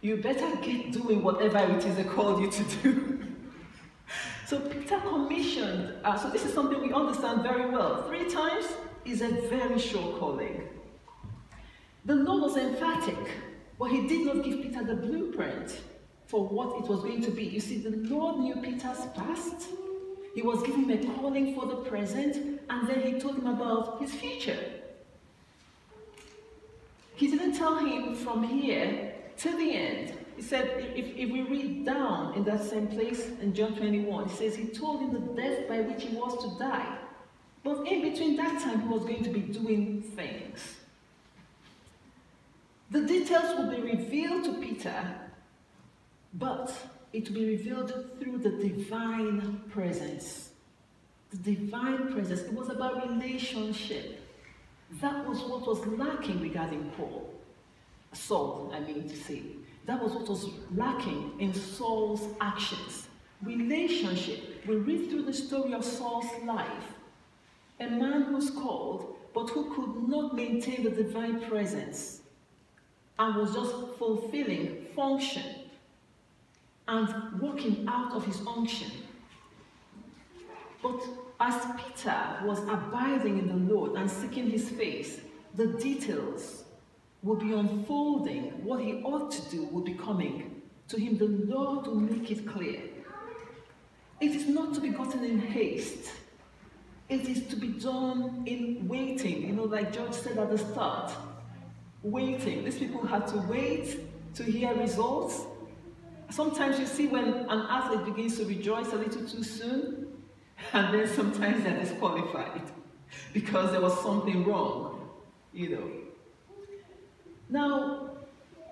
You 0.00 0.16
better 0.16 0.56
get 0.56 0.92
doing 0.92 1.22
whatever 1.22 1.58
it 1.58 1.84
is 1.84 1.96
they 1.96 2.04
called 2.04 2.40
you 2.40 2.50
to 2.50 2.64
do. 2.82 3.26
so 4.46 4.60
Peter 4.60 4.98
commissioned, 5.00 5.92
uh, 6.04 6.16
so 6.16 6.30
this 6.30 6.46
is 6.46 6.54
something 6.54 6.80
we 6.80 6.92
understand 6.92 7.42
very 7.42 7.66
well. 7.70 8.02
Three 8.08 8.30
times 8.30 8.66
is 9.04 9.20
a 9.20 9.28
very 9.48 9.78
sure 9.78 10.18
calling. 10.18 10.68
The 12.06 12.14
Lord 12.14 12.42
was 12.42 12.56
emphatic, 12.56 13.30
but 13.84 13.92
he 13.92 14.06
did 14.06 14.24
not 14.24 14.42
give 14.42 14.62
Peter 14.62 14.82
the 14.82 14.94
blueprint 14.94 15.82
for 16.24 16.48
what 16.48 16.82
it 16.82 16.88
was 16.88 17.02
going 17.02 17.20
to 17.20 17.30
be. 17.30 17.44
You 17.44 17.60
see, 17.60 17.76
the 17.76 17.90
Lord 18.08 18.38
knew 18.38 18.54
Peter's 18.54 19.04
past. 19.14 19.66
He 20.34 20.40
was 20.40 20.62
giving 20.62 20.88
him 20.88 20.90
a 21.02 21.16
calling 21.18 21.54
for 21.54 21.66
the 21.66 21.76
present, 21.76 22.62
and 22.70 22.88
then 22.88 23.02
he 23.02 23.20
told 23.20 23.36
him 23.36 23.46
about 23.46 24.00
his 24.00 24.10
future. 24.10 24.56
He 27.16 27.30
didn't 27.30 27.58
tell 27.58 27.76
him 27.76 28.14
from 28.14 28.42
here 28.44 29.16
to 29.36 29.54
the 29.54 29.76
end. 29.76 30.14
He 30.34 30.40
said, 30.40 30.94
if, 30.96 31.14
if 31.14 31.30
we 31.30 31.42
read 31.42 31.84
down 31.84 32.32
in 32.36 32.44
that 32.44 32.64
same 32.64 32.86
place 32.86 33.28
in 33.42 33.52
John 33.52 33.76
21, 33.76 34.30
he 34.30 34.34
says 34.34 34.56
he 34.56 34.68
told 34.68 35.02
him 35.02 35.12
the 35.12 35.42
death 35.42 35.68
by 35.68 35.82
which 35.82 36.04
he 36.04 36.16
was 36.16 36.42
to 36.42 36.58
die. 36.58 36.96
But 37.62 37.86
in 37.86 38.00
between 38.00 38.36
that 38.36 38.62
time, 38.62 38.80
he 38.80 38.88
was 38.88 39.02
going 39.02 39.24
to 39.24 39.30
be 39.30 39.40
doing 39.40 40.00
things. 40.00 40.76
The 42.90 43.00
details 43.00 43.56
will 43.56 43.70
be 43.70 43.80
revealed 43.80 44.44
to 44.44 44.54
Peter, 44.60 44.94
but 46.34 46.72
it 47.12 47.28
will 47.28 47.36
be 47.36 47.46
revealed 47.46 47.92
through 48.20 48.38
the 48.38 48.50
divine 48.50 49.62
presence. 49.70 50.50
The 51.30 51.56
divine 51.56 52.12
presence. 52.12 52.42
It 52.42 52.52
was 52.52 52.68
about 52.68 53.08
relationship. 53.08 54.20
That 55.00 55.26
was 55.26 55.40
what 55.40 55.66
was 55.66 55.84
lacking 55.86 56.40
regarding 56.40 56.90
Paul. 56.96 57.32
Saul, 58.12 58.70
I 58.74 58.80
mean 58.80 59.08
to 59.08 59.16
say. 59.16 59.42
That 59.86 60.02
was 60.02 60.12
what 60.12 60.28
was 60.28 60.50
lacking 60.74 61.32
in 61.40 61.52
Saul's 61.52 62.28
actions. 62.40 63.08
Relationship. 63.42 64.66
We 64.66 64.76
read 64.76 65.10
through 65.10 65.22
the 65.22 65.32
story 65.32 65.72
of 65.74 65.84
Saul's 65.84 66.30
life. 66.44 66.68
A 67.80 67.88
man 67.88 68.22
who's 68.22 68.50
called, 68.50 69.16
but 69.34 69.50
who 69.50 69.74
could 69.74 70.08
not 70.08 70.36
maintain 70.36 70.84
the 70.84 70.90
divine 70.90 71.40
presence 71.48 72.20
and 73.18 73.36
was 73.36 73.54
just 73.54 73.74
fulfilling 73.98 74.86
function 74.94 75.44
and 76.88 77.40
walking 77.40 77.86
out 77.88 78.12
of 78.12 78.24
his 78.24 78.40
unction. 78.46 78.90
But 80.82 81.00
as 81.40 81.64
Peter 81.78 82.40
was 82.44 82.58
abiding 82.60 83.38
in 83.38 83.48
the 83.48 83.74
Lord 83.74 83.92
and 83.92 84.10
seeking 84.10 84.50
his 84.50 84.68
face, 84.68 85.20
the 85.54 85.68
details 85.68 86.64
will 87.22 87.36
be 87.36 87.52
unfolding. 87.52 88.64
What 88.64 88.80
he 88.80 89.02
ought 89.02 89.30
to 89.30 89.50
do 89.50 89.64
will 89.64 89.82
be 89.82 89.94
coming. 89.94 90.62
To 90.88 91.00
him, 91.00 91.16
the 91.16 91.28
Lord 91.28 91.86
will 91.86 92.00
make 92.00 92.30
it 92.30 92.46
clear. 92.46 92.82
It 94.20 94.32
is 94.32 94.46
not 94.46 94.74
to 94.74 94.80
be 94.80 94.90
gotten 94.90 95.24
in 95.24 95.38
haste. 95.38 96.10
It 97.08 97.28
is 97.28 97.46
to 97.48 97.56
be 97.56 97.68
done 97.68 98.42
in 98.46 98.86
waiting. 98.86 99.46
You 99.46 99.54
know, 99.54 99.64
like 99.64 99.92
George 99.92 100.12
said 100.12 100.38
at 100.38 100.50
the 100.50 100.58
start, 100.58 101.12
waiting. 102.04 102.64
These 102.64 102.78
people 102.78 103.04
had 103.04 103.26
to 103.28 103.38
wait 103.38 103.98
to 104.34 104.44
hear 104.44 104.74
results. 104.74 105.42
Sometimes 106.30 106.78
you 106.78 106.86
see 106.86 107.08
when 107.08 107.24
an 107.24 107.66
athlete 107.68 108.04
begins 108.04 108.36
to 108.38 108.44
rejoice 108.44 108.92
a 108.92 108.96
little 108.96 109.26
too 109.26 109.42
soon, 109.42 110.08
and 110.72 110.94
then 110.94 111.08
sometimes 111.08 111.64
they're 111.64 111.80
disqualified 111.80 112.62
because 113.32 113.72
there 113.72 113.80
was 113.80 114.00
something 114.02 114.44
wrong, 114.44 115.08
you 115.52 115.70
know. 115.70 115.90
Now, 117.48 118.10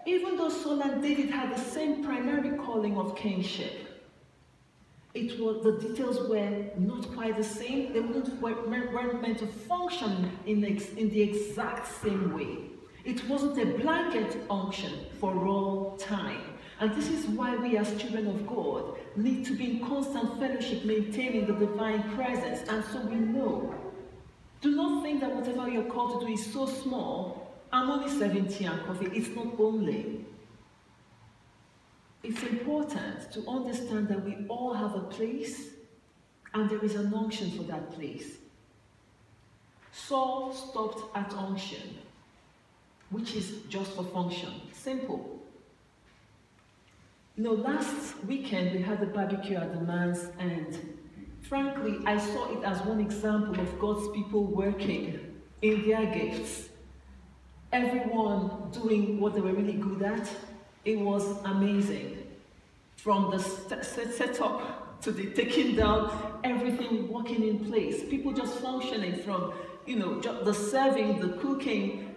even 0.07 0.37
though 0.37 0.49
Saul 0.49 0.83
and 0.83 1.03
David 1.03 1.31
had 1.31 1.55
the 1.55 1.61
same 1.61 2.05
primary 2.05 2.57
calling 2.59 2.97
of 2.97 3.17
kingship, 3.17 3.89
it 5.15 5.39
was 5.39 5.63
the 5.63 5.79
details 5.89 6.27
were 6.29 6.65
not 6.79 7.13
quite 7.13 7.37
the 7.37 7.45
same. 7.45 7.93
They 7.93 8.01
weren't, 8.01 8.41
weren't 8.43 9.21
meant 9.21 9.39
to 9.39 9.47
function 9.47 10.31
in, 10.47 10.65
ex, 10.65 10.89
in 10.95 11.11
the 11.11 11.21
exact 11.21 11.87
same 12.03 12.33
way. 12.33 12.72
It 13.05 13.29
wasn't 13.29 13.59
a 13.59 13.67
blanket 13.79 14.37
unction 14.49 14.93
for 15.19 15.47
all 15.47 15.97
time. 15.97 16.41
And 16.81 16.95
this 16.95 17.09
is 17.11 17.27
why 17.27 17.57
we 17.57 17.77
as 17.77 17.97
children 18.01 18.27
of 18.27 18.47
God 18.47 18.97
need 19.17 19.45
to 19.47 19.55
be 19.57 19.71
in 19.73 19.87
constant 19.87 20.39
fellowship, 20.39 20.85
maintaining 20.85 21.47
the 21.47 21.55
divine 21.55 22.03
presence. 22.15 22.69
And 22.69 22.85
so 22.85 23.01
we 23.01 23.17
know. 23.17 23.75
Do 24.61 24.75
not 24.75 25.03
think 25.03 25.21
that 25.21 25.35
whatever 25.35 25.69
you're 25.69 25.91
called 25.91 26.21
to 26.21 26.27
do 26.27 26.33
is 26.33 26.53
so 26.53 26.67
small. 26.67 27.53
I'm 27.73 27.91
only 27.91 28.11
70 28.11 28.65
and 28.65 28.85
coffee. 28.85 29.11
It's 29.13 29.35
not 29.35 29.59
only. 29.59 30.25
It's 32.23 32.43
important 32.43 33.33
to 33.33 33.49
understand 33.49 34.09
that 34.09 34.25
we 34.25 34.47
all 34.49 34.73
have 34.75 34.95
a 34.95 35.01
place 35.01 35.71
and 36.55 36.71
there 36.71 36.85
is 36.85 36.95
an 36.95 37.13
unction 37.13 37.51
for 37.51 37.65
that 37.65 37.93
place. 37.93 38.37
Saul 39.91 40.53
stopped 40.53 41.17
at 41.17 41.33
unction, 41.35 41.99
which 43.13 43.35
is 43.37 43.61
just 43.69 43.93
for 43.93 44.05
function. 44.05 44.51
Simple. 44.73 45.41
You 47.37 47.45
know, 47.45 47.53
last 47.53 48.23
weekend 48.25 48.75
we 48.75 48.83
had 48.83 49.01
the 49.01 49.07
barbecue 49.07 49.57
at 49.57 49.73
the 49.73 49.81
manse 49.81 50.27
and 50.39 50.99
frankly, 51.41 51.99
I 52.07 52.19
saw 52.19 52.51
it 52.53 52.65
as 52.65 52.81
one 52.83 53.01
example 53.01 53.61
of 53.61 53.79
God's 53.79 54.09
people 54.09 54.45
working 54.45 55.37
in 55.63 55.89
their 55.89 56.07
gifts. 56.07 56.69
Everyone 57.73 58.71
doing 58.71 59.21
what 59.21 59.35
they 59.35 59.41
were 59.41 59.53
really 59.53 59.75
good 59.75 60.03
at. 60.03 60.29
It 60.85 60.99
was 60.99 61.25
amazing. 61.45 62.27
From 62.97 63.31
the 63.31 63.39
setup 63.39 65.01
to 65.03 65.11
the 65.11 65.27
taking 65.33 65.75
down, 65.75 66.41
everything 66.45 67.11
working 67.11 67.43
in 67.43 67.65
place. 67.65 68.05
People 68.09 68.33
just 68.33 68.59
functioning 68.59 69.17
from, 69.23 69.53
you 69.87 69.97
know, 69.97 70.21
the 70.21 70.53
serving, 70.55 71.19
the 71.19 71.37
cooking, 71.39 72.12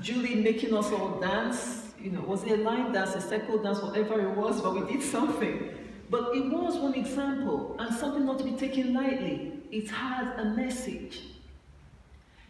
Julie 0.00 0.36
making 0.36 0.74
us 0.74 0.90
all 0.90 1.20
dance, 1.20 1.92
you 2.00 2.10
know, 2.10 2.20
was 2.20 2.44
it 2.44 2.60
a 2.60 2.62
line 2.62 2.92
dance, 2.92 3.14
a 3.14 3.20
circle 3.20 3.62
dance, 3.62 3.80
whatever 3.80 4.20
it 4.20 4.36
was, 4.36 4.60
but 4.60 4.74
we 4.74 4.92
did 4.92 5.02
something. 5.02 5.70
But 6.08 6.36
it 6.36 6.50
was 6.50 6.78
one 6.78 6.94
example 6.94 7.76
and 7.78 7.94
something 7.94 8.24
not 8.24 8.38
to 8.38 8.44
be 8.44 8.52
taken 8.52 8.94
lightly. 8.94 9.60
It 9.70 9.88
had 9.88 10.38
a 10.38 10.44
message. 10.44 11.22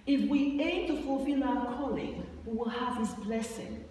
If 0.06 0.28
we 0.30 0.60
aim 0.60 0.86
to 0.88 1.02
fulfill 1.02 1.42
our 1.42 1.66
calling, 1.76 2.24
we 2.44 2.56
will 2.56 2.68
have 2.68 2.98
His 2.98 3.10
blessing. 3.14 3.84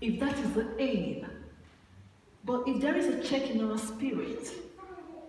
If 0.00 0.18
that 0.20 0.36
is 0.38 0.52
the 0.52 0.68
aim. 0.80 1.26
But 2.44 2.64
if 2.66 2.80
there 2.80 2.96
is 2.96 3.06
a 3.06 3.22
check 3.22 3.50
in 3.50 3.70
our 3.70 3.78
spirit, 3.78 4.52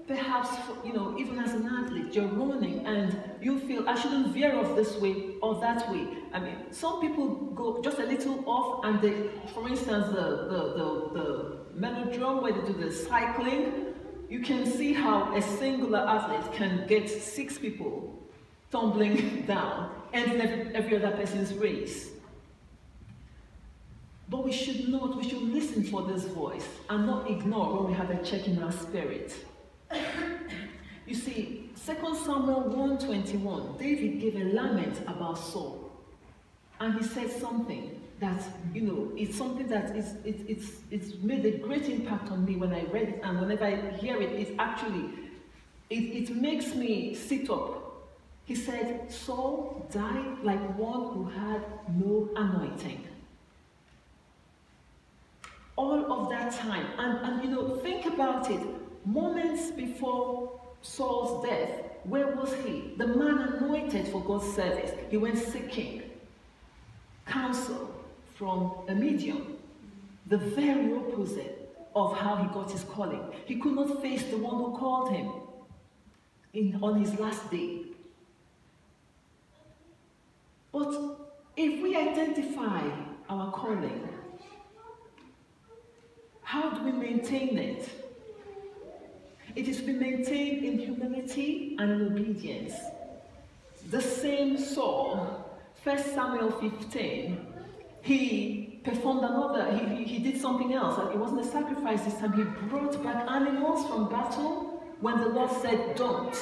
perhaps, 0.08 0.50
you 0.86 0.94
know, 0.94 1.18
even 1.18 1.40
as 1.40 1.54
an 1.54 1.68
athlete, 1.68 2.14
you're 2.14 2.28
running 2.28 2.86
and 2.86 3.18
you 3.42 3.60
feel, 3.60 3.88
I 3.88 3.96
shouldn't 3.96 4.34
veer 4.34 4.56
off 4.56 4.76
this 4.76 4.96
way 4.98 5.36
or 5.42 5.60
that 5.62 5.90
way. 5.92 6.08
I 6.34 6.40
mean, 6.40 6.58
some 6.72 7.00
people 7.02 7.28
go 7.56 7.82
just 7.82 8.00
a 8.00 8.06
little 8.06 8.44
off 8.48 8.86
and 8.86 9.02
they, 9.02 9.30
for 9.54 9.68
instance, 9.68 10.08
the, 10.08 10.14
the, 10.14 10.74
the, 10.78 11.10
the 11.14 11.58
velodrome 11.80 12.42
where 12.42 12.54
they 12.54 12.68
do 12.68 12.74
the 12.74 12.92
cycling, 12.92 13.94
you 14.30 14.42
can 14.42 14.66
see 14.66 14.94
how 14.94 15.36
a 15.36 15.42
singular 15.42 16.00
athlete 16.00 16.54
can 16.54 16.86
get 16.88 17.10
six 17.10 17.58
people 17.58 18.20
tumbling 18.74 19.44
down, 19.48 19.92
and 20.14 20.42
every 20.76 20.98
other 20.98 21.16
person's 21.16 21.54
race. 21.54 22.10
But 24.30 24.44
we 24.44 24.52
should 24.52 24.90
not, 24.90 25.16
we 25.16 25.30
should 25.30 25.42
listen 25.42 25.84
for 25.84 26.02
this 26.04 26.24
voice 26.26 26.68
and 26.90 27.06
not 27.06 27.30
ignore 27.30 27.76
when 27.76 27.92
we 27.92 27.94
have 27.94 28.10
a 28.10 28.24
check 28.24 28.48
in 28.48 28.62
our 28.64 28.72
spirit. 28.72 29.36
You 31.06 31.16
see, 31.16 31.70
2 31.86 31.94
Samuel 32.16 32.74
1.21, 32.74 33.78
David 33.78 34.22
gave 34.22 34.36
a 34.36 34.54
lament 34.56 35.02
about 35.06 35.38
Saul. 35.38 35.92
And 36.80 36.94
he 36.96 37.04
said 37.04 37.30
something 37.30 38.02
that, 38.20 38.42
you 38.74 38.82
know, 38.82 39.12
it's 39.18 39.38
something 39.38 39.68
that 39.68 39.96
is, 39.96 40.14
it, 40.24 40.40
it's, 40.48 40.68
it's 40.92 41.16
made 41.22 41.46
a 41.46 41.58
great 41.58 41.90
impact 41.90 42.32
on 42.32 42.46
me 42.46 42.56
when 42.56 42.72
I 42.74 42.84
read 42.84 43.10
it. 43.10 43.22
And 43.24 43.42
whenever 43.42 43.66
I 43.66 43.92
hear 43.98 44.22
it, 44.22 44.32
it 44.32 44.56
actually, 44.60 45.10
it, 45.90 46.30
it 46.30 46.36
makes 46.36 46.74
me 46.74 47.16
sit 47.16 47.50
up. 47.50 48.08
He 48.46 48.56
said, 48.56 49.12
Saul 49.12 49.86
died 49.92 50.38
like 50.42 50.78
one 50.78 51.14
who 51.14 51.26
had 51.26 51.62
no 51.98 52.30
anointing. 52.36 53.06
All 55.76 56.12
of 56.12 56.30
that 56.30 56.54
time. 56.54 56.86
And, 56.98 57.26
and 57.26 57.44
you 57.44 57.50
know, 57.50 57.76
think 57.78 58.06
about 58.06 58.50
it. 58.50 58.62
Moments 59.06 59.72
before 59.72 60.60
Saul's 60.82 61.46
death, 61.46 61.70
where 62.04 62.28
was 62.28 62.54
he? 62.66 62.94
The 62.98 63.08
man 63.08 63.40
anointed 63.40 64.08
for 64.08 64.22
God's 64.22 64.54
service. 64.54 64.92
He 65.10 65.18
went 65.18 65.38
seeking 65.38 66.04
counsel 67.26 67.90
from 68.36 68.74
a 68.88 68.96
medium, 68.96 69.58
the 70.28 70.38
very 70.38 70.94
opposite 70.94 71.60
of 71.96 72.18
how 72.18 72.36
he 72.38 72.48
got 72.54 72.72
his 72.72 72.84
calling. 72.84 73.24
He 73.46 73.56
could 73.58 73.74
not 73.74 74.02
face 74.02 74.24
the 74.24 74.38
one 74.38 74.56
who 74.56 74.78
called 74.78 75.12
him 75.12 75.32
in, 76.54 76.80
on 76.82 77.00
his 77.00 77.18
last 77.20 77.50
day. 77.52 77.82
But 80.72 80.92
if 81.56 81.84
we 81.84 81.96
identify 81.96 82.82
our 83.30 83.52
calling, 83.52 84.10
how 86.42 86.72
do 86.72 86.84
we 86.84 86.92
maintain 86.92 87.58
it? 87.58 88.03
It 89.56 89.68
is 89.68 89.78
to 89.78 89.84
be 89.84 89.94
maintained 89.94 90.64
in 90.66 90.80
humility 90.80 91.76
and 91.80 91.92
in 91.92 92.08
obedience. 92.08 92.74
The 93.92 94.02
same 94.02 94.58
Saul, 94.58 95.50
1 95.84 95.98
Samuel 96.00 96.52
15, 96.52 97.46
he 98.02 98.82
performed 98.84 99.24
another, 99.24 99.78
he, 99.78 99.96
he, 99.96 100.04
he 100.16 100.32
did 100.32 100.42
something 100.42 100.74
else. 100.74 100.98
It 101.14 101.18
wasn't 101.18 101.42
a 101.42 101.46
sacrifice 101.46 102.04
this 102.04 102.16
time. 102.16 102.34
He 102.34 102.44
brought 102.68 103.02
back 103.04 103.30
animals 103.30 103.88
from 103.88 104.10
battle 104.10 104.84
when 105.02 105.20
the 105.20 105.30
Lord 105.30 105.52
said, 105.62 105.96
don't. 105.96 106.36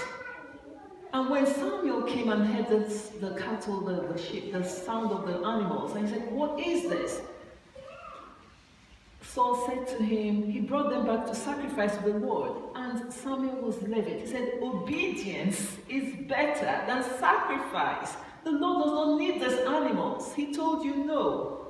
And 1.13 1.30
when 1.30 1.45
Samuel 1.45 2.04
came 2.04 2.30
and 2.30 2.45
heard 2.45 2.69
the, 2.69 3.02
the 3.19 3.36
cattle, 3.36 3.82
the, 3.82 4.13
the 4.13 4.21
sheep, 4.21 4.54
the 4.54 4.63
sound 4.63 5.12
of 5.12 5.28
the 5.28 5.45
animals, 5.45 5.95
and 5.95 6.08
he 6.08 6.13
said, 6.13 6.32
What 6.32 6.58
is 6.58 6.89
this? 6.89 7.21
Saul 9.21 9.65
said 9.67 9.88
to 9.88 10.04
him, 10.04 10.43
he 10.43 10.60
brought 10.60 10.89
them 10.89 11.06
back 11.06 11.26
to 11.28 11.36
sacrifice 11.36 11.95
to 11.97 12.04
the 12.04 12.17
Lord. 12.17 12.52
And 12.92 13.14
Samuel 13.14 13.62
was 13.62 13.82
livid. 13.84 14.20
He 14.20 14.28
said, 14.28 14.60
Obedience 14.62 15.78
is 15.88 16.14
better 16.28 16.84
than 16.86 17.02
sacrifice. 17.20 18.16
The 18.44 18.52
Lord 18.52 18.84
does 18.84 18.92
not 18.92 19.18
need 19.18 19.42
these 19.42 19.60
animals. 19.60 20.34
He 20.34 20.54
told 20.54 20.84
you 20.84 21.06
no. 21.06 21.68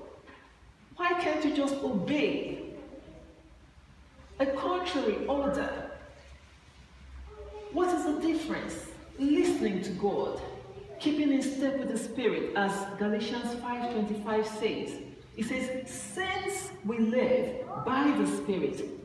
Why 0.96 1.14
can't 1.20 1.46
you 1.46 1.56
just 1.56 1.76
obey? 1.76 2.74
A 4.40 4.48
contrary 4.48 5.24
order. 5.28 5.92
What 7.72 7.90
is 7.90 8.06
the 8.06 8.20
difference? 8.20 8.88
Listening 9.20 9.84
to 9.84 9.92
God, 9.92 10.42
keeping 11.00 11.32
in 11.32 11.44
step 11.44 11.78
with 11.78 11.90
the 11.90 12.00
Spirit, 12.00 12.54
as 12.56 12.72
Galatians 12.98 13.54
5.25 13.62 14.46
says. 14.60 15.02
It 15.38 15.46
says, 15.46 15.88
since 15.88 16.72
we 16.84 16.98
live 16.98 17.64
by 17.86 18.12
the 18.18 18.26
Spirit, 18.26 19.01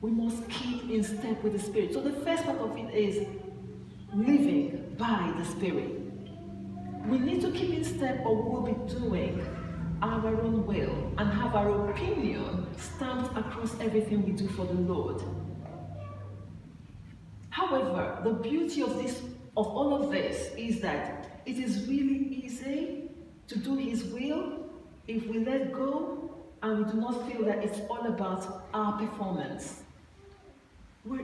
we 0.00 0.10
must 0.10 0.48
keep 0.48 0.90
in 0.90 1.02
step 1.02 1.42
with 1.42 1.52
the 1.52 1.58
Spirit. 1.58 1.92
So 1.92 2.00
the 2.00 2.12
first 2.12 2.44
part 2.44 2.58
of 2.58 2.76
it 2.76 2.94
is 2.94 3.26
living 4.12 4.94
by 4.98 5.32
the 5.38 5.44
Spirit. 5.44 6.00
We 7.06 7.18
need 7.18 7.40
to 7.42 7.50
keep 7.52 7.70
in 7.70 7.84
step 7.84 8.20
or 8.24 8.34
we 8.34 8.50
will 8.50 8.62
be 8.62 8.94
doing 8.94 9.46
our 10.02 10.40
own 10.42 10.66
will 10.66 11.12
and 11.18 11.30
have 11.32 11.54
our 11.54 11.90
opinion 11.90 12.66
stamped 12.76 13.36
across 13.36 13.78
everything 13.80 14.24
we 14.24 14.32
do 14.32 14.46
for 14.48 14.66
the 14.66 14.74
Lord. 14.74 15.22
However, 17.50 18.20
the 18.22 18.34
beauty 18.34 18.82
of 18.82 18.96
this 19.02 19.22
of 19.56 19.66
all 19.68 19.94
of 19.94 20.10
this 20.10 20.52
is 20.58 20.80
that 20.82 21.40
it 21.46 21.56
is 21.58 21.88
really 21.88 22.42
easy 22.44 23.10
to 23.48 23.58
do 23.58 23.76
his 23.76 24.04
will 24.04 24.68
if 25.08 25.26
we 25.28 25.38
let 25.38 25.72
go 25.72 26.30
and 26.62 26.84
we 26.84 26.92
do 26.92 26.98
not 26.98 27.30
feel 27.30 27.44
that 27.46 27.64
it's 27.64 27.80
all 27.88 28.06
about 28.06 28.66
our 28.74 28.98
performance. 28.98 29.84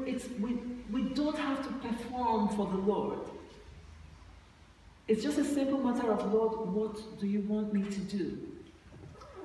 It's, 0.06 0.28
we, 0.40 0.58
we 0.90 1.02
don't 1.14 1.36
have 1.36 1.62
to 1.66 1.88
perform 1.88 2.48
for 2.48 2.66
the 2.66 2.76
Lord. 2.76 3.18
It's 5.08 5.22
just 5.22 5.38
a 5.38 5.44
simple 5.44 5.78
matter 5.78 6.12
of, 6.12 6.32
Lord, 6.32 6.68
what 6.72 7.20
do 7.20 7.26
you 7.26 7.40
want 7.40 7.72
me 7.72 7.82
to 7.82 8.00
do? 8.00 8.38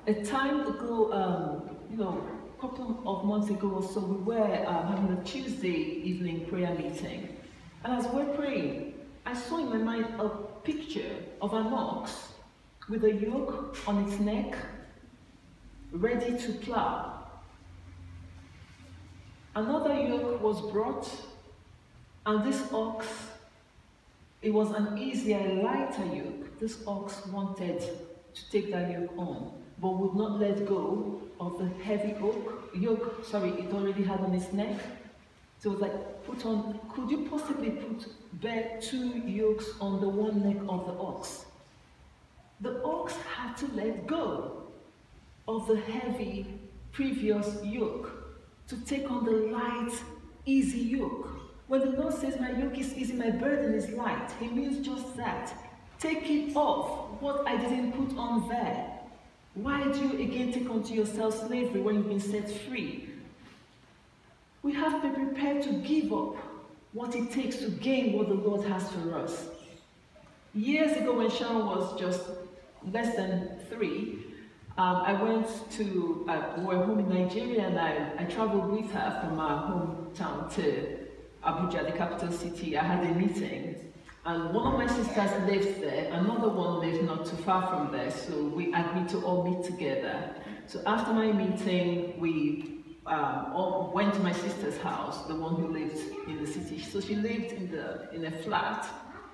A 0.06 0.14
time 0.14 0.60
ago, 0.66 1.12
um, 1.12 1.76
you 1.90 1.96
know, 1.96 2.26
a 2.56 2.60
couple 2.60 3.02
of 3.04 3.24
months 3.24 3.50
ago 3.50 3.68
or 3.68 3.82
so, 3.82 4.00
we 4.00 4.16
were 4.16 4.66
um, 4.66 4.86
having 4.86 5.18
a 5.18 5.24
Tuesday 5.24 6.00
evening 6.04 6.46
prayer 6.46 6.74
meeting. 6.74 7.36
And 7.84 7.92
as 7.92 8.06
we 8.12 8.22
we're 8.22 8.34
praying, 8.34 8.94
I 9.26 9.34
saw 9.34 9.58
in 9.58 9.68
my 9.68 9.78
mind 9.78 10.06
a 10.20 10.28
picture 10.62 11.16
of 11.42 11.52
an 11.52 11.66
ox 11.66 12.28
with 12.88 13.04
a 13.04 13.12
yoke 13.12 13.76
on 13.86 14.04
its 14.04 14.18
neck, 14.20 14.56
ready 15.92 16.38
to 16.38 16.52
plow. 16.54 17.17
Another 19.58 19.92
yoke 19.92 20.40
was 20.40 20.70
brought, 20.70 21.10
and 22.26 22.44
this 22.44 22.72
ox, 22.72 23.08
it 24.40 24.54
was 24.54 24.70
an 24.70 24.96
easier, 24.96 25.40
lighter 25.64 26.04
yoke. 26.14 26.60
This 26.60 26.78
ox 26.86 27.26
wanted 27.26 27.80
to 27.80 28.50
take 28.52 28.70
that 28.70 28.88
yoke 28.88 29.18
on, 29.18 29.50
but 29.80 29.98
would 29.98 30.14
not 30.14 30.38
let 30.38 30.64
go 30.64 31.20
of 31.40 31.58
the 31.58 31.68
heavy 31.82 32.10
yoke, 32.20 32.70
yoke 32.72 33.24
sorry, 33.24 33.50
it 33.50 33.74
already 33.74 34.04
had 34.04 34.20
on 34.20 34.32
its 34.32 34.52
neck. 34.52 34.78
So 35.58 35.70
it 35.70 35.72
was 35.72 35.82
like, 35.82 36.24
put 36.24 36.46
on, 36.46 36.78
could 36.94 37.10
you 37.10 37.26
possibly 37.28 37.70
put 37.70 38.06
bear 38.40 38.78
two 38.80 39.08
yokes 39.26 39.70
on 39.80 40.00
the 40.00 40.08
one 40.08 40.48
neck 40.48 40.62
of 40.68 40.86
the 40.86 40.92
ox? 40.92 41.46
The 42.60 42.80
ox 42.84 43.12
had 43.36 43.56
to 43.56 43.66
let 43.74 44.06
go 44.06 44.68
of 45.48 45.66
the 45.66 45.80
heavy 45.80 46.46
previous 46.92 47.60
yoke 47.64 48.17
to 48.68 48.76
take 48.84 49.10
on 49.10 49.24
the 49.24 49.30
light, 49.30 49.92
easy 50.46 50.78
yoke. 50.78 51.28
When 51.66 51.80
the 51.80 52.00
Lord 52.00 52.14
says, 52.14 52.38
My 52.40 52.52
yoke 52.52 52.78
is 52.78 52.94
easy, 52.94 53.14
my 53.14 53.30
burden 53.30 53.74
is 53.74 53.90
light, 53.90 54.30
He 54.40 54.48
means 54.48 54.86
just 54.86 55.16
that. 55.16 55.52
Take 55.98 56.30
it 56.30 56.54
off 56.54 57.20
what 57.20 57.46
I 57.46 57.56
didn't 57.56 57.92
put 57.92 58.16
on 58.16 58.48
there. 58.48 58.98
Why 59.54 59.90
do 59.90 59.98
you 59.98 60.24
again 60.24 60.52
take 60.52 60.70
unto 60.70 60.94
yourself 60.94 61.46
slavery 61.46 61.80
when 61.80 61.96
you've 61.96 62.08
been 62.08 62.20
set 62.20 62.48
free? 62.48 63.08
We 64.62 64.72
have 64.74 65.02
to 65.02 65.08
be 65.08 65.14
prepared 65.14 65.62
to 65.64 65.72
give 65.72 66.12
up 66.12 66.36
what 66.92 67.14
it 67.14 67.30
takes 67.30 67.56
to 67.56 67.70
gain 67.70 68.12
what 68.12 68.28
the 68.28 68.34
Lord 68.34 68.66
has 68.68 68.90
for 68.92 69.18
us. 69.18 69.48
Years 70.54 70.96
ago, 70.96 71.18
when 71.18 71.30
Sharon 71.30 71.66
was 71.66 71.98
just 71.98 72.22
less 72.92 73.16
than 73.16 73.58
three, 73.68 74.17
um, 74.78 74.96
I 75.04 75.12
went 75.12 75.48
to, 75.72 76.24
uh, 76.28 76.60
home 76.60 77.00
in 77.00 77.08
Nigeria 77.08 77.66
and 77.66 77.78
I, 77.78 78.12
I 78.18 78.24
traveled 78.24 78.70
with 78.70 78.90
her 78.92 79.20
from 79.20 79.40
our 79.40 79.68
hometown 79.68 80.54
to 80.54 80.98
Abuja, 81.44 81.84
the 81.84 81.98
capital 81.98 82.30
city. 82.30 82.78
I 82.78 82.84
had 82.84 83.04
a 83.04 83.14
meeting 83.14 83.88
and 84.24 84.54
one 84.54 84.66
of 84.66 84.78
my 84.78 84.86
sisters 84.86 85.30
lives 85.48 85.80
there, 85.80 86.12
another 86.12 86.50
one 86.50 86.80
lives 86.80 87.02
not 87.02 87.24
too 87.24 87.36
far 87.38 87.66
from 87.66 87.90
there, 87.90 88.10
so 88.10 88.44
we 88.44 88.72
agreed 88.74 89.08
to 89.08 89.24
all 89.24 89.42
meet 89.42 89.64
together. 89.64 90.34
So 90.66 90.82
after 90.86 91.12
my 91.14 91.32
meeting, 91.32 92.20
we 92.20 92.84
um, 93.06 93.52
all 93.54 93.90
went 93.94 94.12
to 94.14 94.20
my 94.20 94.32
sister's 94.32 94.76
house, 94.78 95.26
the 95.26 95.34
one 95.34 95.56
who 95.56 95.68
lived 95.68 95.98
in 96.28 96.44
the 96.44 96.46
city. 96.46 96.78
So 96.78 97.00
she 97.00 97.16
lived 97.16 97.52
in, 97.52 97.70
the, 97.70 98.10
in 98.12 98.26
a 98.26 98.30
flat. 98.30 98.86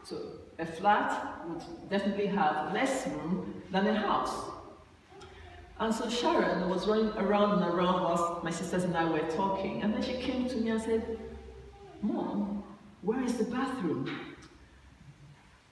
So 0.05 0.17
a 0.61 0.67
flat 0.67 1.45
would 1.49 1.65
definitely 1.91 2.27
have 2.29 2.73
less 2.73 3.07
room 3.09 3.63
than 3.73 3.89
a 3.89 3.95
house. 3.95 4.54
And 5.81 5.93
so 5.93 6.09
Sharon 6.09 6.69
was 6.69 6.87
running 6.87 7.11
around 7.17 7.63
and 7.63 7.75
around 7.75 8.03
whilst 8.05 8.45
my 8.45 8.51
sisters 8.51 8.85
and 8.85 8.97
I 8.97 9.05
were 9.05 9.29
talking. 9.31 9.83
And 9.83 9.93
then 9.93 10.03
she 10.03 10.15
came 10.15 10.49
to 10.49 10.57
me 10.57 10.71
and 10.71 10.81
said, 10.81 11.19
Mom, 12.01 12.63
where 13.03 13.23
is 13.23 13.35
the 13.35 13.45
bathroom? 13.45 14.09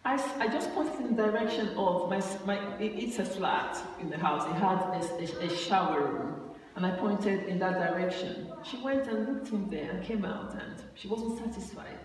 I, 0.04 0.14
I 0.38 0.48
just 0.48 0.74
pointed 0.74 1.00
in 1.00 1.16
the 1.16 1.22
direction 1.22 1.68
of 1.76 2.10
my, 2.10 2.20
my 2.44 2.76
it, 2.78 2.92
it's 2.96 3.20
a 3.20 3.24
flat 3.24 3.78
in 4.00 4.10
the 4.10 4.18
house. 4.18 4.44
It 4.48 4.54
had 4.54 4.78
a, 4.78 5.44
a, 5.44 5.46
a 5.46 5.56
shower 5.56 6.00
room. 6.00 6.40
And 6.74 6.84
I 6.84 6.90
pointed 6.96 7.44
in 7.44 7.58
that 7.60 7.74
direction. 7.74 8.50
She 8.64 8.78
went 8.78 9.06
and 9.06 9.28
looked 9.28 9.52
in 9.52 9.70
there 9.70 9.90
and 9.90 10.04
came 10.04 10.24
out 10.24 10.54
and 10.54 10.82
she 10.94 11.06
wasn't 11.06 11.38
satisfied. 11.38 11.98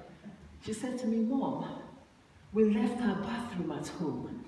She 0.63 0.73
said 0.73 0.99
to 0.99 1.07
me, 1.07 1.17
Mom, 1.17 1.65
we 2.53 2.65
left 2.65 3.01
our 3.01 3.15
bathroom 3.15 3.71
at 3.71 3.87
home. 3.87 4.45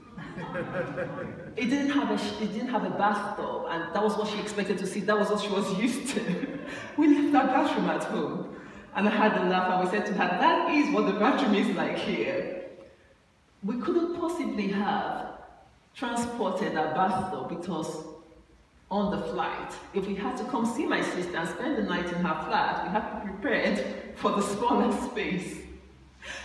It 1.57 1.65
didn't 1.69 1.89
have 1.91 2.09
a 2.11 2.43
it 2.43 2.53
didn't 2.53 2.69
have 2.69 2.83
a 2.83 2.89
bathtub, 2.89 3.65
and 3.69 3.93
that 3.93 4.03
was 4.03 4.17
what 4.17 4.27
she 4.27 4.39
expected 4.39 4.77
to 4.79 4.87
see. 4.87 5.01
That 5.01 5.17
was 5.17 5.29
what 5.29 5.41
she 5.41 5.49
was 5.49 5.71
used 5.79 6.13
to. 6.15 6.59
we 6.97 7.07
left 7.07 7.35
our 7.35 7.47
bathroom 7.47 7.89
at 7.89 8.03
home, 8.03 8.55
and 8.95 9.07
I 9.07 9.11
had 9.11 9.37
a 9.37 9.49
laugh, 9.49 9.71
and 9.71 9.83
we 9.83 9.97
said 9.97 10.05
to 10.07 10.13
her, 10.13 10.27
"That 10.39 10.71
is 10.73 10.93
what 10.93 11.05
the 11.05 11.13
bathroom 11.13 11.55
is 11.55 11.75
like 11.75 11.97
here." 11.97 12.63
We 13.63 13.77
couldn't 13.81 14.15
possibly 14.17 14.69
have 14.69 15.39
transported 15.93 16.77
our 16.77 16.93
bathtub 16.95 17.49
because 17.49 18.05
on 18.89 19.11
the 19.11 19.21
flight, 19.27 19.71
if 19.93 20.07
we 20.07 20.15
had 20.15 20.35
to 20.37 20.43
come 20.45 20.65
see 20.65 20.85
my 20.85 21.01
sister 21.01 21.37
and 21.37 21.49
spend 21.49 21.77
the 21.77 21.83
night 21.83 22.05
in 22.05 22.23
her 22.23 22.45
flat, 22.45 22.85
we 22.85 22.91
had 22.91 23.09
to 23.09 23.25
be 23.25 23.33
prepared 23.33 23.85
for 24.15 24.31
the 24.31 24.41
smaller 24.41 24.91
space. 25.09 25.57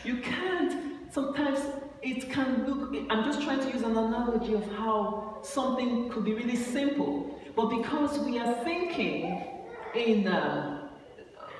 You 0.04 0.18
can't 0.18 1.12
sometimes 1.12 1.60
it 2.04 2.30
can 2.30 2.66
look, 2.66 2.94
I'm 3.10 3.24
just 3.24 3.42
trying 3.42 3.60
to 3.60 3.72
use 3.72 3.82
an 3.82 3.96
analogy 3.96 4.52
of 4.52 4.70
how 4.76 5.38
something 5.42 6.10
could 6.10 6.24
be 6.24 6.34
really 6.34 6.56
simple, 6.56 7.40
but 7.56 7.66
because 7.66 8.18
we 8.18 8.38
are 8.38 8.62
thinking 8.62 9.42
in, 9.94 10.26
uh, 10.26 10.88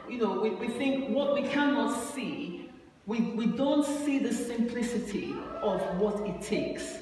you 0.09 0.18
know, 0.18 0.40
we, 0.40 0.50
we 0.50 0.68
think 0.68 1.09
what 1.09 1.33
we 1.33 1.42
cannot 1.48 1.96
see, 2.12 2.70
we, 3.07 3.20
we 3.20 3.46
don't 3.46 3.87
see 3.87 4.18
the 4.18 4.33
simplicity 4.33 5.35
of 5.62 5.80
what 5.98 6.20
it 6.26 6.42
takes. 6.42 6.98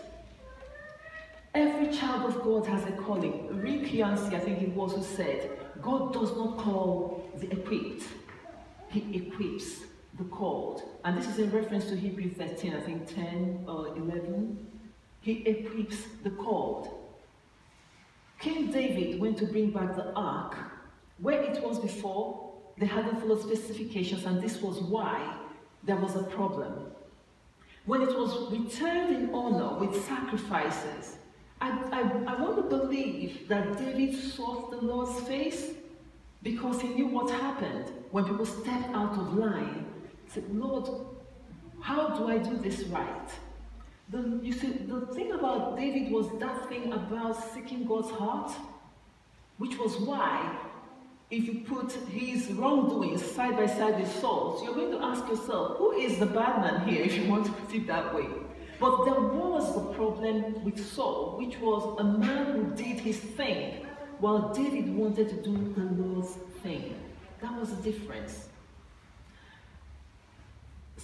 Every 1.55 1.93
child 1.93 2.33
of 2.33 2.43
God 2.45 2.65
has 2.67 2.85
a 2.87 2.93
calling. 2.93 3.61
Rick 3.61 3.93
Yancey, 3.93 4.37
I 4.37 4.39
think 4.39 4.63
it 4.63 4.71
was, 4.71 4.95
who 4.95 5.03
said, 5.03 5.51
God 5.83 6.13
does 6.13 6.31
not 6.37 6.59
call 6.59 7.29
the 7.37 7.51
equipped, 7.51 8.05
He 8.89 9.17
equips 9.17 9.82
called. 10.33 10.83
And 11.05 11.17
this 11.17 11.27
is 11.27 11.39
in 11.39 11.51
reference 11.51 11.87
to 11.87 11.97
Hebrew 11.97 12.31
13, 12.31 12.75
I 12.75 12.81
think 12.81 13.15
10 13.15 13.65
or 13.69 13.89
11. 13.89 14.67
He 15.21 15.47
equips 15.47 15.99
the 16.25 16.31
called. 16.31 16.89
King 18.41 18.73
David 18.73 19.21
went 19.21 19.39
to 19.39 19.47
bring 19.47 19.71
back 19.71 19.95
the 19.95 20.13
ark. 20.15 20.57
Where 21.19 21.41
it 21.41 21.63
was 21.63 21.79
before, 21.79 22.53
they 22.77 22.87
hadn't 22.87 23.21
followed 23.21 23.43
specifications, 23.43 24.25
and 24.25 24.43
this 24.43 24.61
was 24.61 24.81
why 24.81 25.37
there 25.85 25.97
was 25.97 26.17
a 26.17 26.25
problem. 26.25 26.91
When 27.87 28.03
it 28.03 28.17
was 28.17 28.51
returned 28.51 29.15
in 29.15 29.35
honor 29.35 29.79
with 29.79 30.05
sacrifices, 30.07 31.17
I, 31.61 31.71
I, 31.93 32.01
I 32.35 32.41
want 32.41 32.57
to 32.57 32.63
believe 32.63 33.47
that 33.49 33.79
David 33.79 34.15
sought 34.15 34.73
the 34.73 34.79
Lord's 34.79 35.21
face 35.29 35.71
because 36.43 36.81
he 36.81 36.89
knew 36.89 37.07
what 37.07 37.31
happened 37.31 37.93
when 38.11 38.25
people 38.25 38.47
stepped 38.47 38.89
out 38.91 39.13
of 39.13 39.35
line 39.35 39.87
Lord, 40.53 40.89
how 41.81 42.09
do 42.17 42.29
I 42.29 42.39
do 42.39 42.57
this 42.57 42.85
right? 42.85 43.29
The, 44.11 44.41
you 44.43 44.53
see, 44.53 44.69
the 44.69 45.07
thing 45.15 45.33
about 45.33 45.77
David 45.77 46.13
was 46.13 46.29
that 46.39 46.69
thing 46.69 46.93
about 46.93 47.33
seeking 47.55 47.87
God's 47.87 48.11
heart, 48.11 48.53
which 49.59 49.79
was 49.79 49.97
why, 49.99 50.59
if 51.31 51.45
you 51.45 51.65
put 51.67 51.93
his 52.11 52.53
wrongdoings 52.53 53.25
side 53.25 53.57
by 53.57 53.67
side 53.67 53.99
with 53.99 54.13
Saul's, 54.21 54.63
you're 54.63 54.75
going 54.75 54.93
to 54.93 55.03
ask 55.03 55.27
yourself, 55.29 55.79
who 55.79 55.93
is 55.93 56.19
the 56.19 56.27
bad 56.27 56.61
man 56.61 56.89
here, 56.89 57.03
if 57.09 57.17
you 57.17 57.29
want 57.29 57.47
to 57.47 57.53
put 57.53 57.75
it 57.75 57.87
that 57.87 58.15
way? 58.15 58.27
But 58.79 59.05
there 59.05 59.21
was 59.21 59.75
the 59.75 59.95
problem 59.95 60.65
with 60.65 60.85
Saul, 60.85 61.37
which 61.39 61.59
was 61.59 61.99
a 62.01 62.05
man 62.05 62.47
who 62.53 62.75
did 62.75 62.99
his 63.01 63.19
thing, 63.19 63.87
while 64.19 64.53
David 64.53 64.95
wanted 64.95 65.29
to 65.31 65.37
do 65.37 65.75
the 65.75 66.03
Lord's 66.03 66.33
thing. 66.63 66.95
That 67.41 67.59
was 67.59 67.75
the 67.75 67.83
difference. 67.83 68.49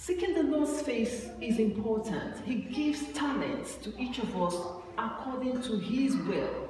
Seeking 0.01 0.33
the 0.33 0.43
Lord's 0.43 0.81
face 0.81 1.27
is 1.41 1.59
important. 1.59 2.33
He 2.45 2.55
gives 2.55 3.11
talents 3.11 3.75
to 3.83 3.93
each 4.01 4.17
of 4.19 4.41
us 4.41 4.55
according 4.97 5.61
to 5.63 5.77
His 5.77 6.15
will. 6.15 6.69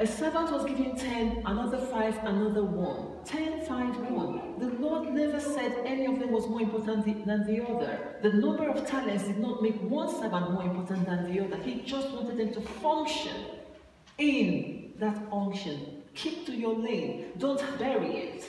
A 0.00 0.06
servant 0.06 0.50
was 0.50 0.64
given 0.64 0.96
10, 0.96 1.44
another 1.46 1.78
5, 1.78 2.18
another 2.24 2.64
1. 2.64 3.24
10, 3.24 3.64
5, 3.64 4.10
1. 4.10 4.58
The 4.58 4.66
Lord 4.80 5.14
never 5.14 5.38
said 5.38 5.72
any 5.86 6.06
of 6.06 6.18
them 6.18 6.32
was 6.32 6.48
more 6.48 6.60
important 6.60 7.04
than 7.24 7.46
the 7.46 7.64
other. 7.64 8.16
The 8.20 8.32
number 8.32 8.68
of 8.68 8.84
talents 8.84 9.22
did 9.22 9.38
not 9.38 9.62
make 9.62 9.80
one 9.80 10.08
servant 10.08 10.50
more 10.50 10.64
important 10.64 11.06
than 11.06 11.32
the 11.32 11.44
other. 11.44 11.56
He 11.62 11.82
just 11.82 12.10
wanted 12.10 12.36
them 12.36 12.52
to 12.52 12.60
function 12.60 13.44
in 14.18 14.92
that 14.98 15.22
unction. 15.32 16.02
Keep 16.16 16.46
to 16.46 16.52
your 16.52 16.74
lane. 16.74 17.26
Don't 17.38 17.62
bury 17.78 18.16
it. 18.16 18.44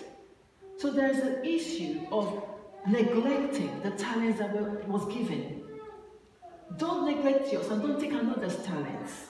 So 0.77 0.89
there's 0.89 1.19
an 1.19 1.45
issue 1.45 2.01
of 2.11 2.49
neglecting 2.87 3.81
the 3.81 3.91
talents 3.91 4.39
that 4.39 4.53
were, 4.53 4.81
was 4.87 5.05
given. 5.13 5.63
Don't 6.77 7.05
neglect 7.05 7.51
yours 7.51 7.67
and 7.67 7.81
don't 7.81 7.99
take 7.99 8.11
another's 8.11 8.57
talents. 8.63 9.27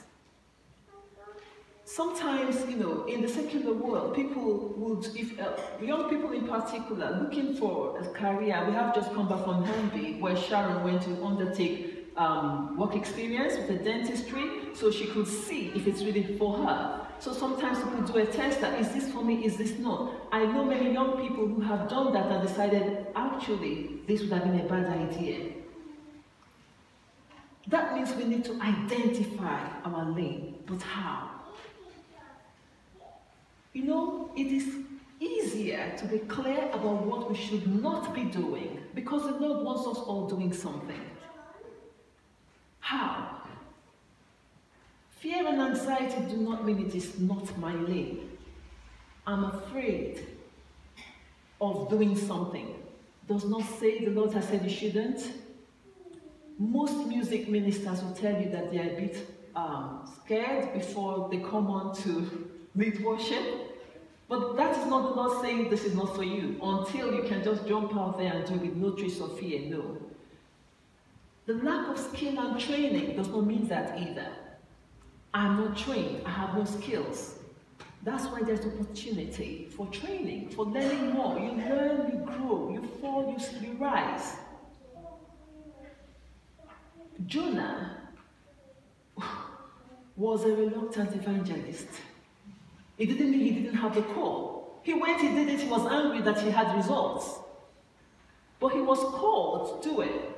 Sometimes, 1.86 2.70
you 2.70 2.78
know, 2.78 3.06
in 3.06 3.22
the 3.22 3.28
secular 3.28 3.74
world, 3.74 4.16
people 4.16 4.74
would, 4.78 5.08
if 5.16 5.40
uh, 5.40 5.58
young 5.82 6.08
people 6.08 6.32
in 6.34 6.48
particular, 6.48 7.20
looking 7.20 7.56
for 7.56 7.98
a 8.00 8.08
career, 8.10 8.64
we 8.68 8.74
have 8.74 8.94
just 8.94 9.12
come 9.14 9.28
back 9.28 9.44
from 9.44 9.64
Hamby, 9.64 10.20
where 10.20 10.36
Sharon 10.36 10.84
went 10.84 11.02
to 11.04 11.26
undertake 11.26 12.14
um, 12.16 12.78
work 12.78 12.96
experience 12.96 13.56
with 13.56 13.68
the 13.70 13.84
dentistry, 13.84 14.44
so 14.76 14.92
she 14.92 15.08
could 15.08 15.28
see 15.28 15.72
if 15.76 15.88
it's 15.88 16.04
really 16.04 16.38
for 16.38 16.58
her. 16.58 17.08
So 17.20 17.34
sometimes 17.34 17.80
people 17.80 18.02
do 18.02 18.18
a 18.20 18.26
test 18.26 18.62
that, 18.62 18.80
is 18.80 18.90
this 18.94 19.12
for 19.12 19.24
me, 19.24 19.44
is 19.44 19.58
this 19.58 19.78
not? 19.78 20.12
I 20.32 20.46
know 20.46 20.64
many 20.64 20.94
young 20.94 21.20
people 21.20 21.48
who 21.48 21.60
have 21.62 21.90
done 21.90 22.14
that 22.14 22.32
and 22.32 22.48
decided, 22.48 23.08
actually, 23.14 24.00
this 24.08 24.22
would 24.22 24.32
have 24.32 24.44
been 24.44 24.60
a 24.60 24.64
bad 24.64 24.86
idea. 24.86 25.52
That 27.68 27.94
means 27.94 28.14
we 28.16 28.24
need 28.24 28.46
to 28.46 28.54
identify 28.62 29.60
our 29.84 30.06
lane, 30.10 30.56
but 30.66 30.82
how? 30.82 31.30
You 33.74 33.84
know, 33.84 34.32
it 34.36 34.48
is 34.48 34.76
easier 35.20 35.94
to 35.98 36.06
be 36.06 36.20
clear 36.20 36.70
about 36.72 37.06
what 37.06 37.30
we 37.30 37.36
should 37.36 37.68
not 37.82 38.16
be 38.16 38.24
doing 38.24 38.80
because 38.96 39.24
the 39.24 39.34
Lord 39.34 39.66
wants 39.66 39.86
us 39.86 39.98
all 39.98 40.28
doing 40.28 40.54
something. 40.54 41.02
How? 42.80 43.39
Fear 45.20 45.48
and 45.48 45.62
anxiety 45.62 46.22
do 46.30 46.38
not 46.38 46.66
mean 46.66 46.86
it 46.86 46.96
is 46.96 47.20
not 47.20 47.58
my 47.58 47.74
lane. 47.76 48.30
I'm 49.28 49.44
afraid 49.44 50.26
of 51.60 51.90
doing 51.90 52.16
something. 52.16 52.74
Does 53.28 53.44
not 53.44 53.64
say 53.80 54.06
the 54.06 54.12
Lord 54.12 54.32
has 54.34 54.46
said 54.46 54.64
you 54.64 54.70
shouldn't. 54.70 55.34
Most 56.58 57.06
music 57.06 57.50
ministers 57.50 58.02
will 58.02 58.14
tell 58.14 58.42
you 58.42 58.50
that 58.50 58.72
they 58.72 58.80
are 58.80 58.96
a 58.96 58.96
bit 58.96 59.28
um, 59.58 60.10
scared 60.24 60.74
before 60.74 61.28
they 61.30 61.40
come 61.40 61.68
on 61.68 61.94
to 61.98 62.50
lead 62.76 63.04
worship. 63.04 63.44
But 64.30 64.56
that 64.56 64.78
is 64.78 64.86
not 64.88 65.10
the 65.10 65.22
Lord 65.22 65.42
saying 65.42 65.70
this 65.70 65.84
is 65.84 65.96
not 65.96 66.16
for 66.16 66.24
you 66.24 66.58
until 66.64 67.14
you 67.14 67.24
can 67.24 67.44
just 67.44 67.68
jump 67.68 67.94
out 67.94 68.18
there 68.18 68.32
and 68.32 68.46
do 68.46 68.54
it 68.54 68.62
with 68.62 68.76
no 68.76 68.92
trace 68.92 69.20
of 69.20 69.38
fear. 69.38 69.60
No. 69.70 69.98
The 71.46 71.56
lack 71.56 71.90
of 71.90 71.98
skill 71.98 72.40
and 72.40 72.58
training 72.58 73.18
does 73.18 73.28
not 73.28 73.46
mean 73.46 73.68
that 73.68 74.00
either. 74.00 74.28
I'm 75.34 75.58
not 75.58 75.78
trained, 75.78 76.22
I 76.26 76.30
have 76.30 76.56
no 76.56 76.66
skills. 76.66 77.36
That's 78.04 78.26
why 78.26 78.42
there's 78.42 78.66
opportunity 78.66 79.70
for 79.76 79.86
training, 79.88 80.50
for 80.50 80.66
learning 80.66 81.12
more. 81.12 81.38
You 81.38 81.52
learn, 81.52 82.12
you 82.12 82.18
grow, 82.26 82.70
you 82.72 82.82
fall, 83.02 83.36
you, 83.38 83.68
you 83.68 83.74
rise. 83.78 84.38
Jonah 87.26 87.98
was 90.16 90.46
a 90.46 90.56
reluctant 90.56 91.14
evangelist. 91.16 91.88
It 92.98 93.08
didn't 93.08 93.32
mean 93.32 93.42
he 93.42 93.52
didn't 93.52 93.78
have 93.78 93.96
the 93.96 94.02
call. 94.02 94.80
He 94.84 94.94
went, 94.94 95.22
he 95.22 95.30
did 95.30 95.50
it, 95.50 95.60
he 95.60 95.70
was 95.70 95.86
angry 95.92 96.22
that 96.22 96.42
he 96.42 96.50
had 96.50 96.76
results. 96.76 97.40
But 98.60 98.70
he 98.70 98.82
was 98.82 99.00
called 99.00 99.84
to 99.84 100.02
it. 100.02 100.38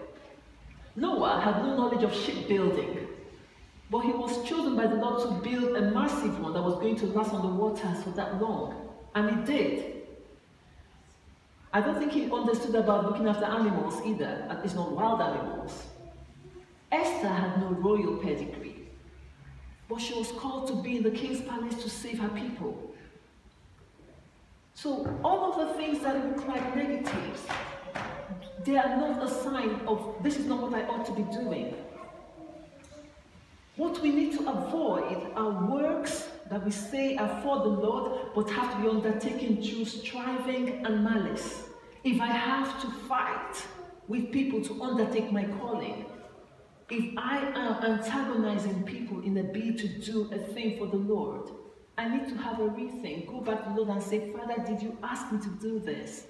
Noah 0.95 1.39
had 1.41 1.63
no 1.63 1.77
knowledge 1.77 2.03
of 2.03 2.13
shipbuilding, 2.13 3.07
but 3.91 3.99
he 3.99 4.11
was 4.11 4.41
chosen 4.47 4.77
by 4.77 4.87
the 4.87 4.95
Lord 4.95 5.21
to 5.21 5.49
build 5.49 5.75
a 5.75 5.91
massive 5.91 6.39
one 6.39 6.53
that 6.53 6.61
was 6.61 6.75
going 6.75 6.95
to 6.95 7.07
last 7.07 7.33
on 7.33 7.41
the 7.41 7.53
waters 7.53 8.01
for 8.01 8.11
that 8.11 8.41
long. 8.41 8.89
And 9.13 9.29
he 9.29 9.53
did. 9.53 10.03
I 11.73 11.81
don't 11.81 11.99
think 11.99 12.13
he 12.13 12.31
understood 12.31 12.75
about 12.75 13.05
looking 13.05 13.27
after 13.27 13.43
animals 13.43 14.01
either, 14.05 14.47
at 14.49 14.63
least 14.63 14.75
not 14.75 14.93
wild 14.93 15.19
animals. 15.19 15.87
Esther 16.89 17.27
had 17.27 17.59
no 17.59 17.67
royal 17.71 18.15
pedigree. 18.15 18.87
But 19.89 19.99
she 19.99 20.13
was 20.13 20.31
called 20.31 20.67
to 20.67 20.75
be 20.81 20.97
in 20.97 21.03
the 21.03 21.11
king's 21.11 21.41
palace 21.41 21.75
to 21.83 21.89
save 21.89 22.19
her 22.19 22.29
people. 22.29 22.93
So 24.73 25.19
all 25.21 25.51
of 25.51 25.67
the 25.67 25.73
things 25.73 25.99
that 25.99 26.15
look 26.25 26.47
like 26.47 26.75
negatives, 26.77 27.45
they 28.63 28.77
are 28.77 28.95
not 28.95 29.21
a 29.21 29.29
sign 29.29 29.81
of 29.85 30.15
this 30.21 30.37
is 30.37 30.45
not 30.45 30.61
what 30.61 30.73
I 30.73 30.83
ought 30.87 31.05
to 31.07 31.11
be 31.11 31.23
doing. 31.23 31.75
What 33.81 33.99
we 34.03 34.11
need 34.11 34.33
to 34.33 34.47
avoid 34.47 35.31
are 35.35 35.65
works 35.65 36.29
that 36.51 36.63
we 36.63 36.69
say 36.69 37.17
are 37.17 37.41
for 37.41 37.61
the 37.61 37.69
Lord, 37.87 38.27
but 38.35 38.47
have 38.51 38.75
to 38.75 38.79
be 38.79 38.87
undertaken 38.87 39.59
through 39.59 39.85
striving 39.85 40.85
and 40.85 41.03
malice. 41.03 41.63
If 42.03 42.21
I 42.21 42.27
have 42.27 42.79
to 42.83 42.91
fight 43.09 43.55
with 44.07 44.31
people 44.31 44.61
to 44.65 44.83
undertake 44.83 45.31
my 45.31 45.45
calling, 45.45 46.05
if 46.91 47.17
I 47.17 47.39
am 47.55 47.83
antagonizing 47.83 48.83
people 48.83 49.23
in 49.23 49.35
a 49.37 49.43
bid 49.45 49.79
to 49.79 49.87
do 49.87 50.29
a 50.31 50.37
thing 50.37 50.77
for 50.77 50.85
the 50.85 50.97
Lord, 50.97 51.49
I 51.97 52.07
need 52.07 52.27
to 52.29 52.35
have 52.35 52.59
a 52.59 52.69
rethink. 52.69 53.25
Go 53.25 53.41
back 53.41 53.63
to 53.63 53.69
the 53.71 53.77
Lord 53.77 53.89
and 53.89 54.03
say, 54.03 54.31
Father, 54.31 54.63
did 54.63 54.79
you 54.79 54.95
ask 55.01 55.31
me 55.31 55.39
to 55.39 55.49
do 55.59 55.79
this? 55.79 56.27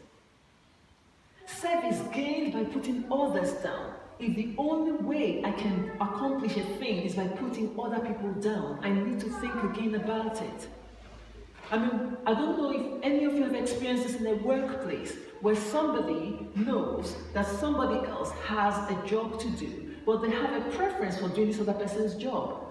Service 1.48 2.00
gained 2.14 2.54
by 2.54 2.64
putting 2.64 3.12
others 3.12 3.52
down. 3.62 3.96
If 4.22 4.36
the 4.36 4.54
only 4.58 4.92
way 4.92 5.44
I 5.44 5.52
can 5.52 5.92
accomplish 6.00 6.56
a 6.56 6.64
thing 6.80 7.02
is 7.04 7.16
by 7.16 7.28
putting 7.28 7.78
other 7.80 8.00
people 8.00 8.32
down, 8.34 8.80
I 8.84 8.90
need 8.90 9.20
to 9.22 9.30
think 9.42 9.56
again 9.64 9.96
about 9.96 10.42
it. 10.42 10.68
I 11.72 11.78
mean, 11.78 12.18
I 12.26 12.34
don't 12.34 12.58
know 12.58 12.72
if 12.72 13.04
any 13.04 13.26
of 13.26 13.34
you 13.34 13.44
have 13.44 13.56
experienced 13.56 14.08
this 14.08 14.16
in 14.18 14.28
a 14.28 14.36
workplace 14.36 15.16
where 15.42 15.56
somebody 15.56 16.48
knows 16.56 17.16
that 17.34 17.48
somebody 17.48 18.08
else 18.08 18.32
has 18.46 18.76
a 18.92 19.08
job 19.08 19.40
to 19.40 19.50
do 19.52 19.92
but 20.06 20.22
they 20.22 20.30
have 20.32 20.66
a 20.66 20.70
preference 20.72 21.18
for 21.18 21.30
doing 21.30 21.48
this 21.48 21.60
other 21.60 21.74
person's 21.74 22.16
job. 22.16 22.66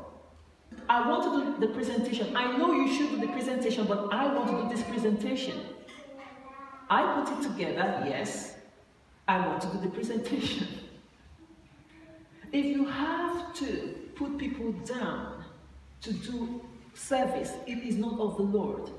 I 0.89 1.09
want 1.09 1.25
to 1.25 1.61
do 1.61 1.67
the 1.67 1.73
presentation. 1.73 2.37
I 2.37 2.57
know 2.57 2.73
you 2.73 2.93
should 2.95 3.11
do 3.11 3.27
the 3.27 3.33
presentation, 3.33 3.87
but 3.87 4.13
I 4.13 4.33
want 4.35 4.49
to 4.51 4.63
do 4.63 4.69
this 4.69 4.83
presentation. 4.89 5.61
I 6.89 7.23
put 7.23 7.39
it 7.39 7.43
together, 7.49 8.05
yes. 8.07 8.57
I 9.29 9.47
want 9.47 9.63
to 9.63 9.69
do 9.69 9.81
the 9.81 9.91
presentation. 9.91 10.67
If 12.53 12.65
you 12.65 12.85
have 12.85 13.55
to 13.55 13.95
put 14.17 14.39
people 14.39 14.73
down 14.73 15.45
to 16.03 16.13
do 16.13 16.61
service, 16.95 17.53
it 17.67 17.79
is 17.79 17.97
not 17.97 18.19
of 18.19 18.37
the 18.37 18.43
Lord. 18.43 18.91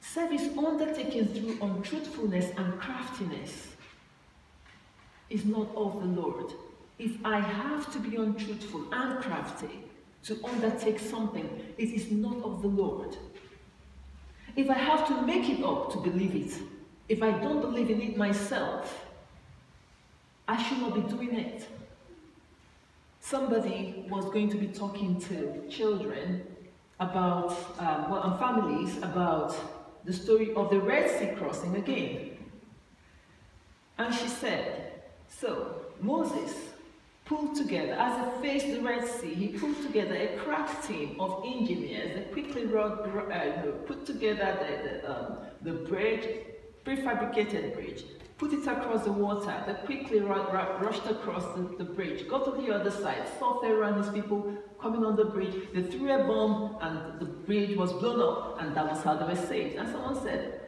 Service 0.00 0.48
undertaken 0.56 1.28
through 1.28 1.58
untruthfulness 1.60 2.50
and 2.56 2.78
craftiness 2.78 3.68
is 5.30 5.44
not 5.44 5.68
of 5.74 6.00
the 6.00 6.20
Lord. 6.20 6.52
If 6.98 7.12
I 7.24 7.40
have 7.40 7.92
to 7.92 7.98
be 7.98 8.16
untruthful 8.16 8.86
and 8.92 9.20
crafty 9.20 9.84
to 10.24 10.38
undertake 10.44 11.00
something, 11.00 11.48
it 11.78 11.90
is 11.90 12.10
not 12.10 12.36
of 12.44 12.62
the 12.62 12.68
Lord. 12.68 13.16
If 14.54 14.70
I 14.70 14.74
have 14.74 15.08
to 15.08 15.22
make 15.22 15.48
it 15.48 15.64
up 15.64 15.92
to 15.92 15.98
believe 15.98 16.36
it, 16.36 16.62
if 17.08 17.22
I 17.22 17.30
don't 17.30 17.60
believe 17.60 17.90
in 17.90 18.00
it 18.02 18.16
myself, 18.16 19.06
I 20.48 20.62
should 20.62 20.78
not 20.78 20.94
be 20.94 21.02
doing 21.02 21.34
it. 21.34 21.66
Somebody 23.20 24.04
was 24.08 24.24
going 24.26 24.50
to 24.50 24.56
be 24.56 24.66
talking 24.66 25.20
to 25.22 25.62
children 25.70 26.46
about, 26.98 27.50
um, 27.78 28.10
well, 28.10 28.22
and 28.24 28.38
families 28.38 28.98
about 28.98 29.56
the 30.04 30.12
story 30.12 30.52
of 30.54 30.70
the 30.70 30.80
Red 30.80 31.08
Sea 31.08 31.34
crossing 31.36 31.76
again. 31.76 32.36
And 33.98 34.12
she 34.14 34.26
said, 34.26 34.92
so 35.28 35.82
Moses 36.00 36.54
pulled 37.24 37.54
together, 37.56 37.92
as 37.92 38.18
he 38.18 38.48
faced 38.48 38.66
the 38.66 38.80
Red 38.80 39.06
Sea, 39.06 39.34
he 39.34 39.48
pulled 39.48 39.80
together 39.82 40.14
a 40.14 40.36
crack 40.38 40.84
team 40.86 41.20
of 41.20 41.44
engineers 41.46 42.14
that 42.16 42.32
quickly 42.32 42.66
wrote, 42.66 43.08
uh, 43.32 43.62
put 43.86 44.04
together 44.04 44.58
the, 44.60 44.88
the, 44.88 45.10
um, 45.10 45.38
the 45.62 45.72
bridge, 45.72 46.28
prefabricated 46.84 47.74
bridge, 47.74 48.04
put 48.38 48.52
it 48.52 48.66
across 48.66 49.04
the 49.04 49.12
water, 49.12 49.62
they 49.66 49.74
quickly 49.86 50.20
rushed 50.20 51.06
across 51.06 51.44
the, 51.54 51.62
the, 51.78 51.84
bridge, 51.84 52.28
got 52.28 52.44
to 52.44 52.60
the 52.60 52.74
other 52.74 52.90
side, 52.90 53.28
saw 53.38 53.60
Pharaoh 53.60 53.88
and 53.88 54.04
his 54.04 54.12
people 54.12 54.52
coming 54.80 55.04
on 55.04 55.14
the 55.14 55.24
bridge, 55.24 55.54
they 55.72 55.82
threw 55.82 56.12
a 56.12 56.24
bomb 56.24 56.76
and 56.80 57.20
the 57.20 57.26
bridge 57.26 57.76
was 57.76 57.92
blown 57.92 58.20
up 58.20 58.60
and 58.60 58.76
that 58.76 58.88
was 58.88 59.02
how 59.02 59.16
they 59.16 59.24
were 59.24 59.46
saved. 59.46 59.76
And 59.76 59.88
someone 59.88 60.20
said, 60.20 60.60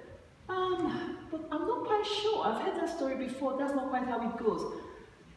um, 0.48 1.18
but 1.30 1.48
I'm 1.50 1.66
not 1.66 1.84
quite 1.84 2.06
sure. 2.06 2.46
I've 2.46 2.62
heard 2.62 2.76
that 2.76 2.96
story 2.96 3.16
before. 3.16 3.56
That's 3.58 3.74
not 3.74 3.88
quite 3.88 4.04
how 4.04 4.28
it 4.28 4.36
goes. 4.36 4.80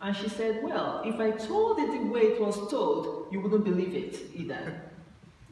And 0.01 0.15
she 0.15 0.29
said, 0.29 0.63
well, 0.63 1.01
if 1.05 1.19
I 1.19 1.31
told 1.31 1.79
it 1.79 1.91
the 1.91 2.05
way 2.09 2.21
it 2.21 2.41
was 2.41 2.69
told, 2.69 3.27
you 3.31 3.39
wouldn't 3.39 3.63
believe 3.63 3.95
it 3.95 4.19
either. 4.35 4.79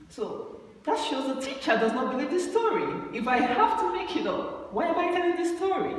So 0.09 0.61
that 0.83 0.99
shows 0.99 1.35
the 1.35 1.41
teacher 1.41 1.77
does 1.77 1.93
not 1.93 2.11
believe 2.11 2.29
the 2.29 2.39
story. 2.39 2.83
If 3.13 3.27
I 3.27 3.37
have 3.37 3.79
to 3.79 3.91
make 3.91 4.15
it 4.15 4.27
up, 4.27 4.64
why 4.75 4.87
am 4.87 4.99
I 4.99 5.09
telling 5.09 5.37
this 5.37 5.55
story? 5.55 5.95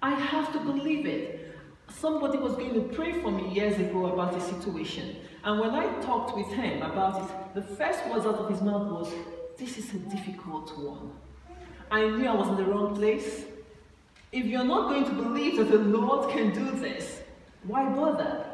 I 0.00 0.10
have 0.14 0.52
to 0.52 0.60
believe 0.60 1.06
it. 1.06 1.56
Somebody 1.88 2.38
was 2.38 2.52
going 2.52 2.72
to 2.74 2.82
pray 2.94 3.20
for 3.20 3.32
me 3.32 3.48
years 3.52 3.80
ago 3.80 4.06
about 4.06 4.36
a 4.36 4.40
situation. 4.40 5.16
And 5.42 5.58
when 5.58 5.70
I 5.70 5.86
talked 6.02 6.36
with 6.36 6.46
him 6.46 6.82
about 6.82 7.20
it, 7.20 7.54
the 7.54 7.62
first 7.62 8.06
words 8.06 8.26
out 8.26 8.36
of 8.36 8.48
his 8.48 8.62
mouth 8.62 8.92
was, 8.92 9.12
this 9.58 9.76
is 9.76 9.92
a 9.92 9.98
difficult 9.98 10.78
one. 10.78 11.10
I 11.90 12.06
knew 12.10 12.28
I 12.28 12.34
was 12.36 12.46
in 12.46 12.56
the 12.58 12.64
wrong 12.64 12.94
place. 12.94 13.44
If 14.30 14.46
you're 14.46 14.62
not 14.62 14.88
going 14.90 15.04
to 15.06 15.10
believe 15.10 15.56
that 15.56 15.68
the 15.72 15.78
Lord 15.78 16.30
can 16.30 16.52
do 16.52 16.70
this, 16.78 17.22
why 17.64 17.86
bother? 17.86 18.51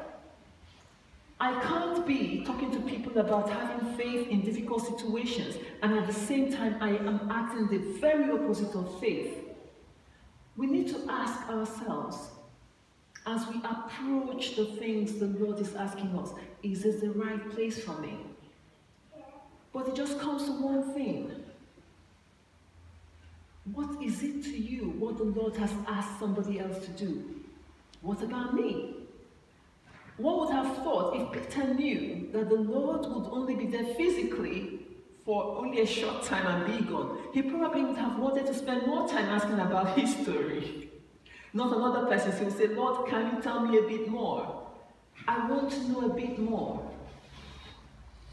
I 1.40 1.61
can't 1.61 2.05
be 2.05 2.42
talking 2.44 2.72
to 2.72 2.81
people 2.81 3.16
about 3.18 3.48
having 3.48 3.94
faith 3.94 4.27
in 4.29 4.40
difficult 4.40 4.85
situations 4.85 5.57
and 5.83 5.94
at 5.94 6.07
the 6.07 6.12
same 6.12 6.53
time 6.53 6.77
I 6.81 6.96
am 6.96 7.31
acting 7.31 7.68
the 7.68 8.01
very 8.01 8.31
opposite 8.33 8.74
of 8.74 8.98
faith. 8.98 9.37
We 10.57 10.66
need 10.66 10.88
to 10.88 11.07
ask 11.09 11.48
ourselves 11.48 12.31
as 13.24 13.46
we 13.46 13.59
approach 13.59 14.57
the 14.57 14.64
things 14.64 15.14
the 15.18 15.27
Lord 15.27 15.61
is 15.61 15.74
asking 15.77 16.18
us, 16.18 16.33
is 16.62 16.83
this 16.83 17.01
the 17.01 17.11
right 17.11 17.51
place 17.51 17.85
for 17.85 17.96
me? 17.98 18.18
But 19.72 19.87
it 19.87 19.94
just 19.94 20.18
comes 20.18 20.44
to 20.46 20.53
one 20.53 20.92
thing. 20.94 21.31
What 23.74 24.03
is 24.03 24.22
it 24.22 24.42
to 24.44 24.57
you 24.57 24.90
what 24.98 25.18
the 25.18 25.24
Lord 25.24 25.55
has 25.57 25.72
asked 25.87 26.18
somebody 26.18 26.59
else 26.59 26.85
to 26.87 26.90
do? 26.92 27.42
What 28.01 28.22
about 28.22 28.55
me? 28.55 28.97
One 30.18 30.40
would 30.40 30.50
have 30.50 30.76
thought 30.78 31.14
if 31.16 31.33
Peter 31.33 31.72
knew 31.74 32.28
that 32.33 32.48
the 32.48 32.57
Lord 32.57 33.07
would 33.07 33.31
only 33.31 33.54
be 33.54 33.66
there 33.66 33.94
physically 33.94 34.81
for 35.24 35.59
only 35.59 35.81
a 35.81 35.87
short 35.87 36.24
time 36.24 36.44
and 36.44 36.66
be 36.66 36.85
gone, 36.85 37.18
he 37.33 37.42
probably 37.42 37.85
would 37.85 37.96
have 37.96 38.18
wanted 38.18 38.46
to 38.46 38.54
spend 38.54 38.87
more 38.87 39.09
time 39.09 39.26
asking 39.26 39.61
about 39.61 39.96
his 39.96 40.16
story. 40.16 40.90
Not 41.52 41.74
another 41.76 42.07
person. 42.07 42.37
He 42.37 42.44
would 42.44 42.57
say, 42.57 42.66
Lord, 42.66 43.09
can 43.09 43.37
you 43.37 43.42
tell 43.42 43.61
me 43.61 43.78
a 43.78 43.83
bit 43.83 44.09
more? 44.09 44.66
I 45.28 45.48
want 45.48 45.70
to 45.70 45.88
know 45.88 46.07
a 46.07 46.14
bit 46.14 46.38
more. 46.38 46.83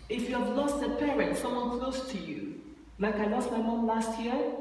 If 0.09 0.27
you 0.27 0.35
have 0.35 0.49
lost 0.49 0.83
a 0.83 0.89
parent, 0.89 1.37
someone 1.37 1.79
close 1.79 2.09
to 2.09 2.17
you, 2.17 2.61
like 2.97 3.15
I 3.15 3.27
lost 3.27 3.51
my 3.51 3.57
mom 3.57 3.85
last 3.85 4.19
year, 4.19 4.53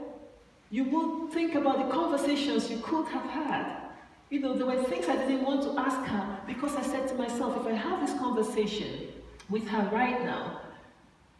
you 0.71 0.85
would 0.85 1.33
think 1.33 1.55
about 1.55 1.79
the 1.79 1.95
conversations 1.95 2.71
you 2.71 2.79
could 2.79 3.07
have 3.09 3.31
had. 3.31 3.84
You 4.35 4.41
know, 4.41 4.53
there 4.53 4.67
were 4.67 4.83
things 4.83 5.09
I 5.09 5.15
didn't 5.15 5.45
want 5.45 5.63
to 5.63 5.81
ask 5.81 6.11
her 6.11 6.41
because 6.45 6.75
I 6.75 6.83
said 6.83 7.07
to 7.07 7.15
myself, 7.15 7.57
if 7.61 7.69
I 7.69 7.77
have 7.77 8.05
this 8.05 8.19
conversation 8.19 9.07
with 9.49 9.65
her 9.69 9.89
right 9.93 10.25
now, 10.25 10.61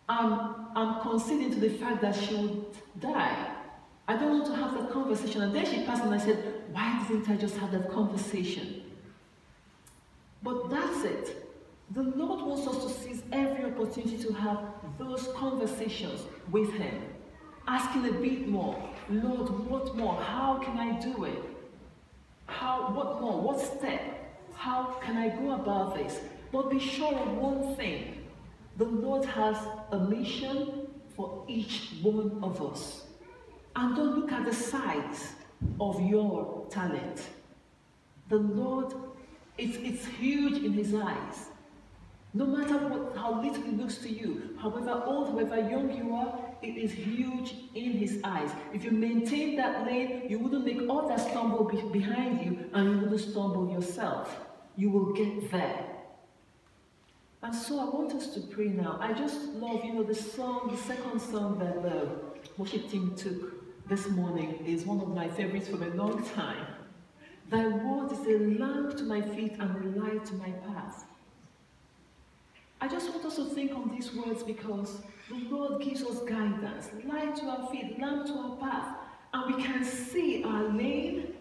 I'm, 0.09 1.01
conceding 1.01 1.51
to 1.55 1.59
the 1.59 1.71
fact 1.71 2.03
that 2.03 2.15
she 2.15 2.37
would 2.37 2.67
die. 3.01 3.51
I 4.07 4.17
don't 4.17 4.39
want 4.39 4.47
to 4.47 4.55
have 4.55 4.75
that 4.75 4.93
conversation. 4.93 5.43
And 5.43 5.53
then 5.53 5.67
she 5.67 5.83
passed 5.83 6.05
and 6.05 6.15
I 6.15 6.19
said, 6.19 6.63
why 6.71 7.05
didn't 7.09 7.29
I 7.29 7.35
just 7.35 7.57
have 7.57 7.73
that 7.73 7.91
conversation? 7.91 8.85
But 10.45 10.71
that's 10.71 11.03
it. 11.03 11.51
The 11.97 12.03
Lord 12.05 12.47
wants 12.47 12.69
us 12.69 12.85
to 12.85 13.01
seize 13.01 13.25
every 13.33 13.65
opportunity 13.73 14.23
to 14.23 14.33
have 14.35 14.69
those 14.99 15.31
conversations 15.35 16.27
with 16.53 16.73
Him, 16.75 17.03
asking 17.67 18.07
a 18.09 18.13
bit 18.13 18.47
more. 18.47 18.89
Lord, 19.11 19.51
what 19.69 19.97
more? 19.97 20.15
How 20.15 20.59
can 20.59 20.79
I 20.79 21.01
do 21.01 21.25
it? 21.25 21.54
How, 22.47 22.91
what 22.93 23.21
more? 23.21 23.41
What 23.41 23.61
step? 23.61 24.01
How 24.55 24.97
can 25.03 25.17
I 25.17 25.29
go 25.29 25.53
about 25.53 25.97
this? 25.97 26.21
But 26.53 26.71
be 26.71 26.79
sure 26.79 27.15
of 27.15 27.37
one 27.37 27.75
thing. 27.77 28.25
The 28.77 28.85
Lord 28.85 29.25
has 29.25 29.57
a 29.91 29.99
mission 29.99 30.89
for 31.17 31.45
each 31.49 31.93
one 32.03 32.39
of 32.43 32.61
us. 32.63 33.07
And 33.77 33.97
don't 33.97 34.21
look 34.21 34.33
at 34.33 34.45
the 34.45 34.55
size 34.55 35.33
of 35.81 36.01
your 36.01 36.67
talent. 36.71 37.23
The 38.29 38.37
Lord, 38.37 38.95
it's, 39.59 39.77
it's 39.79 40.07
huge 40.07 40.63
in 40.63 40.73
His 40.73 40.95
eyes. 40.95 41.49
No 42.33 42.47
matter 42.47 42.79
what, 42.89 43.17
how 43.17 43.41
little 43.41 43.63
it 43.63 43.77
looks 43.77 43.99
to 43.99 44.09
you, 44.09 44.57
however 44.61 45.03
old, 45.07 45.29
however 45.29 45.57
young 45.69 45.97
you 45.97 46.15
are, 46.15 46.44
it 46.65 46.77
is 46.79 46.93
huge 46.93 47.55
in 47.75 47.93
his 47.93 48.21
eyes. 48.25 48.51
If 48.73 48.85
you 48.85 48.91
maintain 48.91 49.57
that 49.57 49.87
lane, 49.87 50.23
you 50.29 50.39
wouldn't 50.39 50.65
make 50.65 50.81
others 50.89 51.23
stumble 51.29 51.65
be 51.65 51.81
behind 52.01 52.45
you 52.45 52.71
and 52.73 52.91
you 52.91 52.99
wouldn't 52.99 53.21
stumble 53.21 53.71
yourself. 53.71 54.41
You 54.77 54.91
will 54.91 55.13
get 55.13 55.51
there. 55.51 55.87
And 57.43 57.55
so 57.55 57.79
I 57.79 57.85
want 57.85 58.13
us 58.15 58.29
to 58.29 58.41
pray 58.41 58.69
now. 58.69 58.97
I 59.01 59.13
just 59.13 59.39
love, 59.55 59.85
you 59.85 59.93
know, 59.93 60.03
the 60.03 60.15
song, 60.15 60.71
the 60.71 60.79
second 60.79 61.21
song 61.21 61.59
that 61.59 61.83
the 61.83 62.09
worship 62.57 62.89
team 62.89 63.15
took 63.15 63.87
this 63.87 64.09
morning 64.09 64.65
is 64.67 64.87
one 64.87 65.01
of 65.01 65.09
my 65.09 65.29
favorites 65.29 65.69
for 65.69 65.83
a 65.85 65.91
long 65.95 66.25
time. 66.35 66.67
Thy 67.51 67.69
word 67.69 68.11
is 68.13 68.27
a 68.27 68.39
lamp 68.59 68.97
to 68.97 69.05
my 69.05 69.21
feet 69.21 69.57
and 69.59 69.85
a 69.85 70.01
light 70.01 70.25
to 70.25 70.35
my 70.35 70.51
path. 70.67 71.05
I 72.81 72.89
just 72.89 73.11
want 73.11 73.25
us 73.27 73.37
to 73.37 73.45
think 73.45 73.73
on 73.73 73.91
these 73.95 74.15
words 74.15 74.43
because 74.43 75.03
the 75.29 75.37
Lord 75.51 75.83
gives 75.83 76.03
us 76.03 76.21
guidance, 76.21 76.91
light 77.07 77.35
to 77.37 77.47
our 77.47 77.69
feet, 77.71 77.99
lamp 77.99 78.27
to 78.27 78.33
our 78.35 78.57
path, 78.57 78.97
and 79.33 79.55
we 79.55 79.63
can 79.63 79.85
see 79.85 80.45
our 80.45 80.65
lane. 80.65 81.35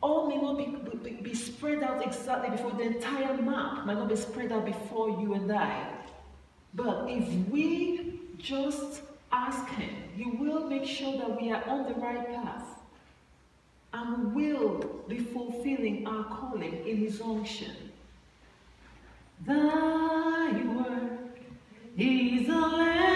All 0.00 0.28
may 0.28 0.36
not 0.36 0.58
be, 0.58 1.10
be, 1.10 1.16
be 1.22 1.34
spread 1.34 1.82
out 1.82 2.06
exactly 2.06 2.50
before 2.50 2.72
the 2.72 2.82
entire 2.82 3.34
map 3.42 3.86
might 3.86 3.94
not 3.94 4.08
be 4.08 4.16
spread 4.16 4.52
out 4.52 4.64
before 4.64 5.20
you 5.20 5.34
and 5.34 5.50
I. 5.50 5.90
But 6.74 7.06
if 7.08 7.26
we 7.48 8.20
just 8.38 9.00
ask 9.32 9.66
Him, 9.70 9.90
He 10.16 10.24
will 10.24 10.68
make 10.68 10.84
sure 10.84 11.16
that 11.18 11.40
we 11.40 11.50
are 11.50 11.64
on 11.68 11.88
the 11.88 11.94
right 11.94 12.28
path 12.28 12.64
and 13.92 14.34
will 14.34 15.02
be 15.08 15.18
fulfilling 15.18 16.06
our 16.06 16.24
calling 16.24 16.86
in 16.86 16.98
His 16.98 17.20
unction. 17.20 17.72
Thy 19.44 20.52
word 20.64 21.05
is 21.98 22.46
a 22.50 22.52
lamp 22.52 23.15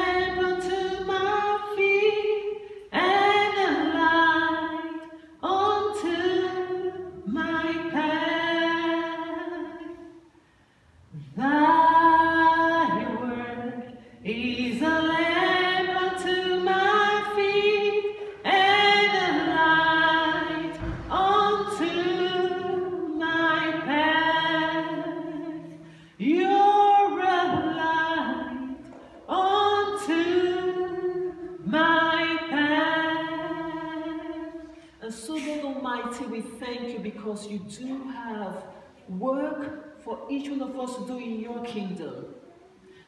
you 37.50 37.58
do 37.58 38.08
have 38.08 38.62
work 39.08 40.00
for 40.02 40.20
each 40.30 40.48
one 40.48 40.62
of 40.62 40.78
us 40.78 40.96
to 40.96 41.06
do 41.06 41.18
in 41.18 41.40
your 41.40 41.64
kingdom. 41.64 42.26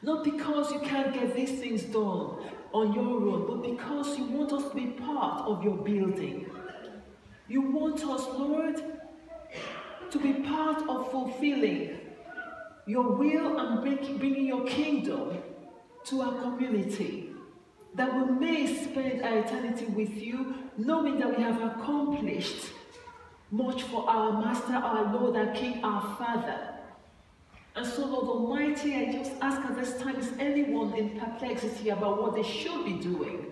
Not 0.03 0.25
because 0.25 0.73
you 0.73 0.81
can't 0.81 1.15
get 1.15 1.35
these 1.35 1.61
things 1.61 1.85
done 1.85 2.39
on 2.73 2.93
your 2.93 3.05
own, 3.05 3.47
but 3.47 3.63
because 3.71 4.19
you 4.19 4.25
want 4.25 4.53
us 4.53 4.69
to 4.69 4.75
be 4.75 4.87
part 4.87 5.43
of 5.47 5.63
your 5.63 5.77
building. 5.77 6.51
You 7.47 7.61
want 7.61 8.05
us, 8.05 8.27
Lord, 8.37 8.83
to 10.11 10.19
be 10.19 10.33
part 10.33 10.89
of 10.89 11.11
fulfilling 11.13 12.01
your 12.87 13.13
will 13.13 13.59
and 13.59 13.81
bringing 14.19 14.47
your 14.47 14.65
kingdom 14.65 15.39
to 16.07 16.21
our 16.23 16.43
community. 16.43 17.31
That 17.95 18.13
we 18.17 18.25
may 18.41 18.83
spend 18.83 19.23
our 19.23 19.39
eternity 19.39 19.85
with 19.85 20.17
you, 20.17 20.55
knowing 20.77 21.21
that 21.21 21.37
we 21.37 21.43
have 21.45 21.63
accomplished 21.63 22.73
much 23.53 23.83
for 23.83 24.09
our 24.09 24.41
Master, 24.41 24.73
our 24.73 25.13
Lord, 25.13 25.37
our 25.37 25.55
King, 25.55 25.85
our 25.85 26.17
Father. 26.17 26.71
And 27.77 27.87
so, 27.87 28.07
Lord 28.07 28.27
Almighty, 28.27 28.97
I 28.97 29.13
just 29.13 29.33
ask 29.41 29.61
at 29.61 29.77
this 29.77 29.99
time, 29.99 30.17
is 30.17 30.33
anyone 30.39 30.95
in 30.95 31.21
perplexity 31.21 31.91
about 31.91 32.21
what 32.21 32.35
they 32.35 32.43
should 32.43 32.85
be 32.85 32.95
doing? 32.95 33.47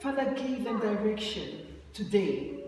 Father, 0.00 0.34
give 0.36 0.64
them 0.64 0.80
direction 0.80 1.66
today. 1.92 2.58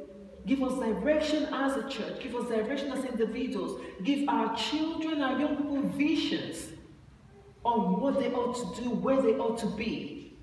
Give 0.46 0.62
us 0.62 0.78
direction 0.78 1.44
as 1.52 1.76
a 1.76 1.88
church. 1.88 2.22
Give 2.22 2.36
us 2.36 2.48
direction 2.48 2.92
as 2.92 3.05
individuals. 3.07 3.80
Give 4.02 4.28
our 4.28 4.55
children, 4.55 5.22
our 5.22 5.40
young 5.40 5.57
people 5.57 5.80
visions 5.82 6.68
on 7.64 7.98
what 8.00 8.20
they 8.20 8.30
ought 8.30 8.55
to 8.55 8.82
do, 8.82 8.90
where 8.90 9.22
they 9.22 9.34
ought 9.34 9.57
to 9.59 9.66
be. 9.66 10.36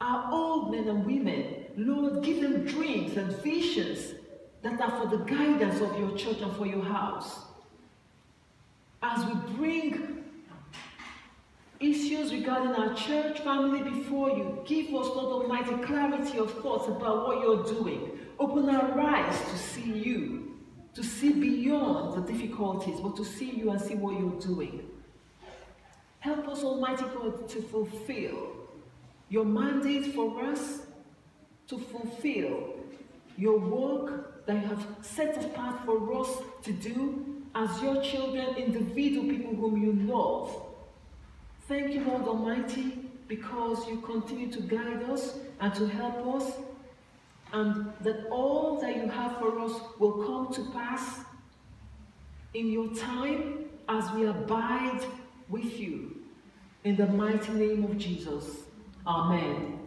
Our 0.00 0.32
old 0.32 0.72
men 0.72 0.88
and 0.88 1.06
women, 1.06 1.61
Lord, 1.76 2.22
give 2.22 2.42
them 2.42 2.64
dreams 2.64 3.16
and 3.16 3.34
visions 3.38 4.14
that 4.62 4.80
are 4.80 5.00
for 5.00 5.16
the 5.16 5.24
guidance 5.24 5.80
of 5.80 5.98
your 5.98 6.16
church 6.16 6.40
and 6.40 6.54
for 6.56 6.66
your 6.66 6.84
house. 6.84 7.40
As 9.02 9.24
we 9.26 9.34
bring 9.56 10.24
issues 11.80 12.32
regarding 12.32 12.72
our 12.72 12.94
church 12.94 13.40
family 13.40 13.82
before 13.82 14.30
you, 14.30 14.62
give 14.64 14.86
us, 14.88 15.06
Lord 15.06 15.42
Almighty, 15.42 15.74
clarity 15.84 16.38
of 16.38 16.52
thoughts 16.62 16.86
about 16.88 17.26
what 17.26 17.40
you're 17.40 17.64
doing. 17.64 18.18
Open 18.38 18.68
our 18.68 19.00
eyes 19.00 19.38
to 19.50 19.58
see 19.58 19.92
you, 19.92 20.58
to 20.94 21.02
see 21.02 21.32
beyond 21.32 22.14
the 22.14 22.32
difficulties, 22.32 23.00
but 23.00 23.16
to 23.16 23.24
see 23.24 23.50
you 23.50 23.70
and 23.70 23.80
see 23.80 23.94
what 23.94 24.18
you're 24.18 24.40
doing. 24.40 24.88
Help 26.20 26.46
us, 26.48 26.62
Almighty 26.62 27.04
God, 27.14 27.48
to 27.48 27.60
fulfill 27.62 28.52
your 29.28 29.44
mandate 29.44 30.14
for 30.14 30.40
us 30.44 30.82
to 31.72 31.78
fulfill 31.78 32.74
your 33.38 33.58
work 33.58 34.44
that 34.44 34.60
you 34.60 34.68
have 34.68 34.86
set 35.00 35.42
apart 35.42 35.84
for 35.86 36.20
us 36.20 36.28
to 36.62 36.72
do 36.72 37.42
as 37.54 37.82
your 37.82 38.02
children, 38.02 38.54
individual 38.56 39.26
people 39.26 39.54
whom 39.54 39.82
you 39.82 39.92
love. 40.12 40.54
Thank 41.66 41.94
you, 41.94 42.04
Lord 42.04 42.24
Almighty, 42.24 43.08
because 43.26 43.88
you 43.88 44.02
continue 44.02 44.52
to 44.52 44.60
guide 44.60 45.02
us 45.04 45.38
and 45.60 45.74
to 45.74 45.86
help 45.86 46.26
us, 46.36 46.52
and 47.54 47.90
that 48.02 48.26
all 48.30 48.78
that 48.82 48.96
you 48.96 49.08
have 49.08 49.38
for 49.38 49.58
us 49.60 49.72
will 49.98 50.24
come 50.26 50.52
to 50.52 50.70
pass 50.72 51.20
in 52.52 52.70
your 52.70 52.94
time 52.94 53.64
as 53.88 54.10
we 54.12 54.26
abide 54.26 55.00
with 55.48 55.80
you. 55.80 56.16
In 56.84 56.96
the 56.96 57.06
mighty 57.06 57.52
name 57.52 57.84
of 57.84 57.96
Jesus. 57.96 58.44
Amen. 59.06 59.81